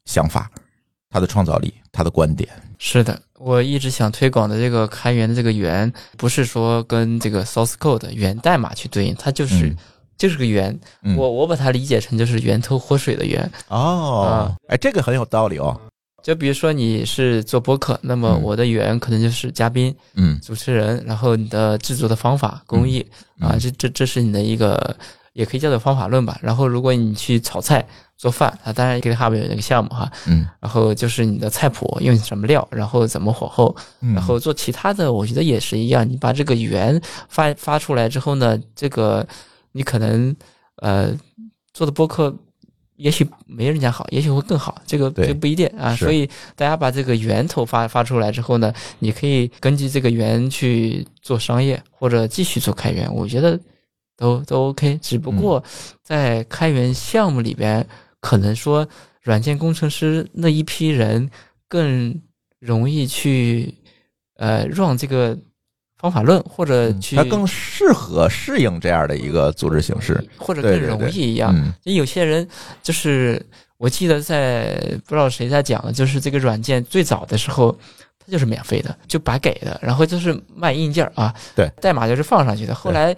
[0.06, 0.52] 想法、
[1.10, 2.48] 他的创造力、他的观点。
[2.78, 9.78] 是的，我一直想推广的这个开源的这个源，不是说跟这个 source code 源代码去对应，它就是、嗯
[10.18, 10.78] 就是个源。
[11.02, 13.52] 嗯我我把它理解成就是源头活水的源。
[13.68, 15.80] 哦，哎，这个很有道理哦。
[16.26, 23.05] 就比如说你是做播客，那么嗯我的语言可能就是嘉宾、嗯主持人，然后你的制作的方法、工艺
[23.39, 24.97] 嗯啊，这这这是你的一个，
[25.34, 26.39] 也可以叫做方法论吧。
[26.41, 36.09] 然后如果你去炒菜、做饭啊，当然 GitHub 有那个项目哈，嗯然后就是你的菜谱用什么料，然后怎么火候，嗯，然后做其他的，我觉得也是一样。
[36.09, 36.99] 你把这个语言
[37.30, 39.23] 发发出来之后呢，这个
[39.73, 40.36] 你可能
[40.78, 41.15] 呃
[41.71, 42.36] 做的播客。
[42.96, 45.96] 也许没人家好，也许会更好，这个对这不一定啊。
[45.96, 53.60] 所以大家把这个源头发发出来之后呢，你可以根据这个源去做商业，或者继续做开源，我觉得
[54.16, 54.98] 都都 OK。
[55.02, 55.64] 只不过
[56.04, 57.86] 在开源项目里边，
[58.20, 58.88] 可能说
[59.22, 61.30] 软件工程师那一批人
[61.68, 62.22] 更
[62.60, 63.74] 容易去
[64.38, 65.38] 呃让这个
[66.06, 70.24] 方法论，或者去它更适合适应这样的一个组织形式。
[70.38, 71.53] 或者更容对对对易一样。
[71.84, 72.47] 有些人
[72.84, 73.43] 就是
[73.78, 77.78] 我记得在不知道谁在讲的，就是这个软件最早的时候。
[78.28, 82.74] 它就是免费的，就白给的，然后就是卖硬件啊，对，代码就是放上去的。
[82.74, 83.16] 后来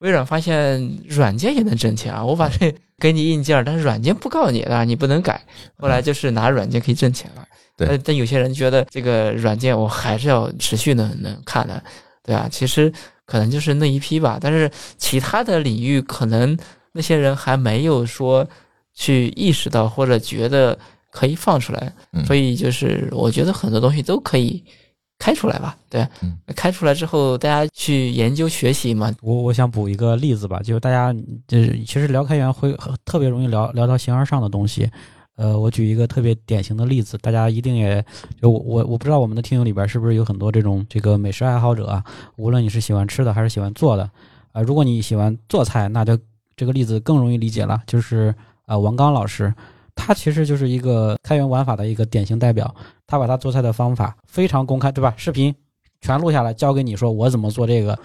[0.00, 5.40] 微软发现软件也能挣钱啊，我把这给你硬件，但是软件不告诉你的，你不能改。
[5.76, 7.44] 后来就是拿软件可以挣钱了。
[7.76, 11.80] 对但但有些人觉得这个软件我还是要持续的能看的，
[12.22, 12.92] 对啊，其实
[13.24, 16.56] 可能就是那一批吧，但是其他的领域可能
[16.92, 18.46] 那些人还没有说
[18.94, 20.78] 去意识到或者觉得
[21.10, 24.62] 可以放出来，嗯所以就是我觉得很多东西都可以
[25.18, 31.12] 开出来吧，对，嗯开出来之后大家去研究学习嘛，我我想补一个例子吧，就是大家
[31.46, 34.90] 就是其实聊开源会特别容易聊聊到形而上的东西。
[35.38, 38.04] 呃，我举一个特别典型的例子，大家一定也
[38.42, 44.10] 就我我我不知道我们的听友里边是不是有很多这种这个美食爱好者啊，无论你是喜欢吃的还是喜欢做的，
[44.50, 46.18] 啊、如果你喜欢做菜，那就
[46.56, 48.34] 这个例子更容易理解了，就是
[48.66, 49.54] 啊、王刚老师，
[49.94, 52.74] 他其实就是一个开源玩法的一个典型代表，
[53.06, 55.14] 他把他做菜的方法非常公开，对吧？
[55.16, 55.54] 视频
[56.00, 57.96] 全录下来，教给你说我怎么做这个。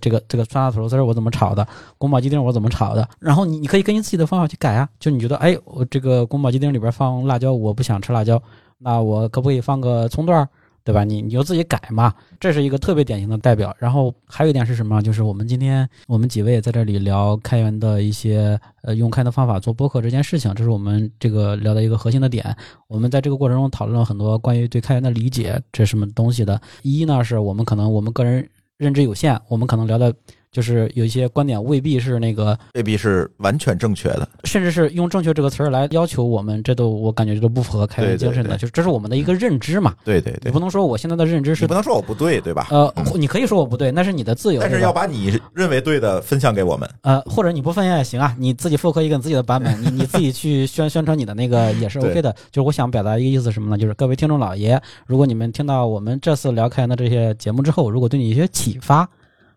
[0.00, 1.66] 这个这个酸辣土豆丝儿我怎么炒的，
[1.98, 4.88] 宫保鸡丁我怎么炒的，然后你你可以根据自己的方法去改啊。
[4.98, 8.42] 就你觉得，哎，我这个宫保鸡丁里边放辣椒，我不想吃辣椒，
[8.78, 10.48] 那我可不可以放个葱段儿，
[10.84, 11.04] 对吧？
[11.04, 12.12] 你你就自己改嘛。
[12.40, 13.72] 这是一个特别典型的代表。
[13.78, 15.00] 然后还有一点是什么？
[15.00, 22.56] 就是我们今天我们几位在这里聊开源的一些呃用开的方法做播客这件事情，这是我们这个聊的一个核心的点。
[22.88, 26.60] 我们在这个过程中讨论了很多关于对开源的理解，这什么东西的。
[26.82, 28.48] 一呢是我们可能我们个人
[28.82, 30.12] 认知有限，我们可能聊的
[30.52, 34.28] 就是有一些观点未必是那个，未必是完全正确的。
[34.44, 39.94] 甚至是用正确这个词儿来要求我们，这都我感觉这都不符合开源精神的，对就是这是我们的一个认知嘛。
[40.04, 42.68] 对对对你不，能说我现在的认知是你不能说我不对，对吧？
[42.70, 46.88] 呃嗯，你可以说我不对，那是你的自由，但是要把你认为对的分享给我们。
[47.00, 52.30] 呃，或者你不分享也行啊，你自己复刻一个你自己的版本， 你你自己去宣宣传你的那个 也是 OK 的。
[52.50, 53.78] 就是我想表达一个意思什么呢？
[53.78, 59.08] 就是各位听众老爷，如果你们听到我们这次聊开源的这些节目之后，如果对你有一些启发，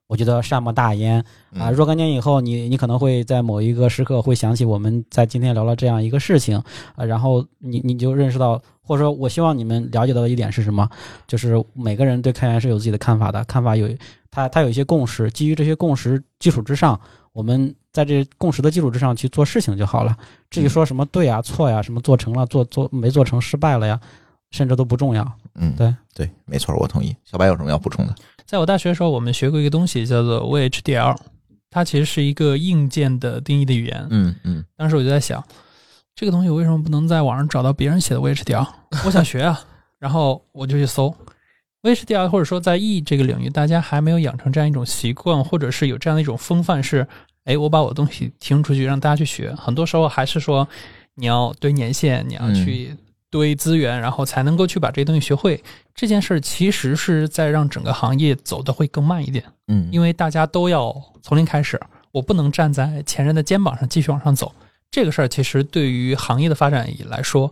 [0.08, 1.20] 我觉得善莫大焉
[1.54, 1.70] 啊。
[1.70, 6.62] 嗯若干年以后，你你可能会在某一个时刻会想起我们在今天聊了这样一个事情
[6.96, 10.88] 啊，然后你你就认识到，或者说我希望你们了解到的一点是什么？
[11.28, 13.90] 就是每个人对开源是有自己的看法的，看法有
[14.30, 17.00] 他他有一些共识，基于这些共识基础之上，
[17.34, 20.16] 我们在这共识的基础之上去做事情就好了。
[20.50, 24.00] 至于说什么对呀、错呀，什么做成了、做做没做成、失败了呀，
[24.52, 25.26] 甚至都不重要。
[25.56, 27.16] 嗯，对对，没错，我同意。
[27.24, 28.14] 小白有什么要补充的？
[28.46, 31.18] 在我大学的时候，我们学过一个东西叫做 VHDL，
[31.70, 34.08] 它其实是一个硬件的定义的语言。
[34.10, 35.44] 嗯嗯当时我就在想，
[36.16, 38.68] 这个东西我为什么不能在网上找到别人写的 VHDL？
[39.06, 39.60] 我想学啊，
[40.00, 41.14] 然后我就去搜
[41.82, 47.08] VHDL，或者说在 E 这个领域，大家还没有养成这样一种习惯，或者是有这样的一种风范是，
[47.46, 49.54] 哎，我把我的东西提出去让大家去学。
[49.56, 50.68] 很多时候还是说
[51.16, 52.96] 你要堆年限，你要去
[53.30, 55.62] 堆资源，然后才能够去把这些东西学会。
[55.94, 59.44] 这件事儿其实是在让整个行业走得会更慢一点。
[59.68, 61.80] 嗯，因为大家都要从零开始，
[62.12, 64.54] 我不能站在前人的肩膀上继续往上走。
[64.92, 67.52] 这个事儿其实对于行业的发展来说，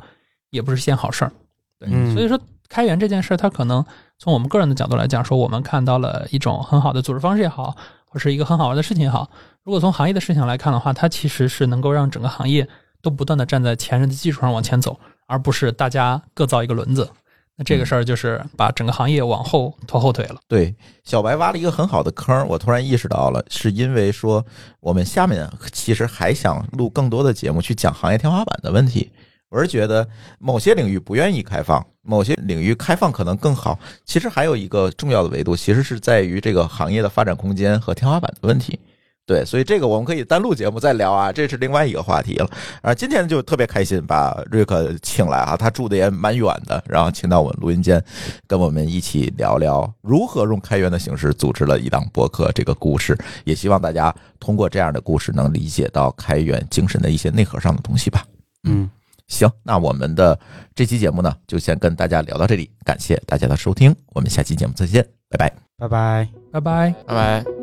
[0.51, 1.31] 也不是件好事儿。
[1.79, 3.83] 对，嗯所以说开源这件事儿，它可能
[4.17, 9.29] 从我们个人的角度来讲，说我们看到了一种很好的组织方式也好，或是一个很好玩的事情也好。
[9.63, 12.67] 如果从行业的事情来看的话，它其实是能够让整个行业
[13.01, 14.99] 都不断的站在前人的基础上往前走，
[15.33, 17.09] 而不是大家各造一个轮子。
[17.55, 20.35] 那这个事儿就是把整个行业往后拖后腿了。
[20.47, 24.45] 对，小白挖了一个很好的坑，我突然意识到了，是因为说
[24.79, 29.11] 我们下面其实还想录更多的节目去讲行业天花板的问题。
[29.49, 30.07] 我是觉得
[30.37, 33.79] 某些领域不愿意开放，某些领域开放可能更好。
[34.05, 38.79] 其实还有一个重要的维度，其实是在于这个行业的发展空间和天花板的问题。
[39.25, 42.49] 对，所以这个我们可以单录节目再聊啊，这是另外一个话题了。
[42.81, 48.03] 啊，今天就特别开心把瑞克请来啊，他住的也蛮远的，然后请到我们录音间，
[48.47, 53.17] 跟我们一起聊聊如何用开源的形式组织了一档播客这个故事。
[53.45, 58.25] 也希望大家通过这样的故事能理解到开源精神的一些内核上的东西吧。
[58.67, 58.89] 嗯，
[59.27, 60.37] 行，那我们的
[60.75, 65.53] 这期节目呢，就先跟大家聊到这里，感谢大家的收听，我们下期节目再见，拜拜。
[65.77, 66.27] 拜拜。
[66.51, 66.93] 拜拜。
[67.07, 67.62] 拜拜。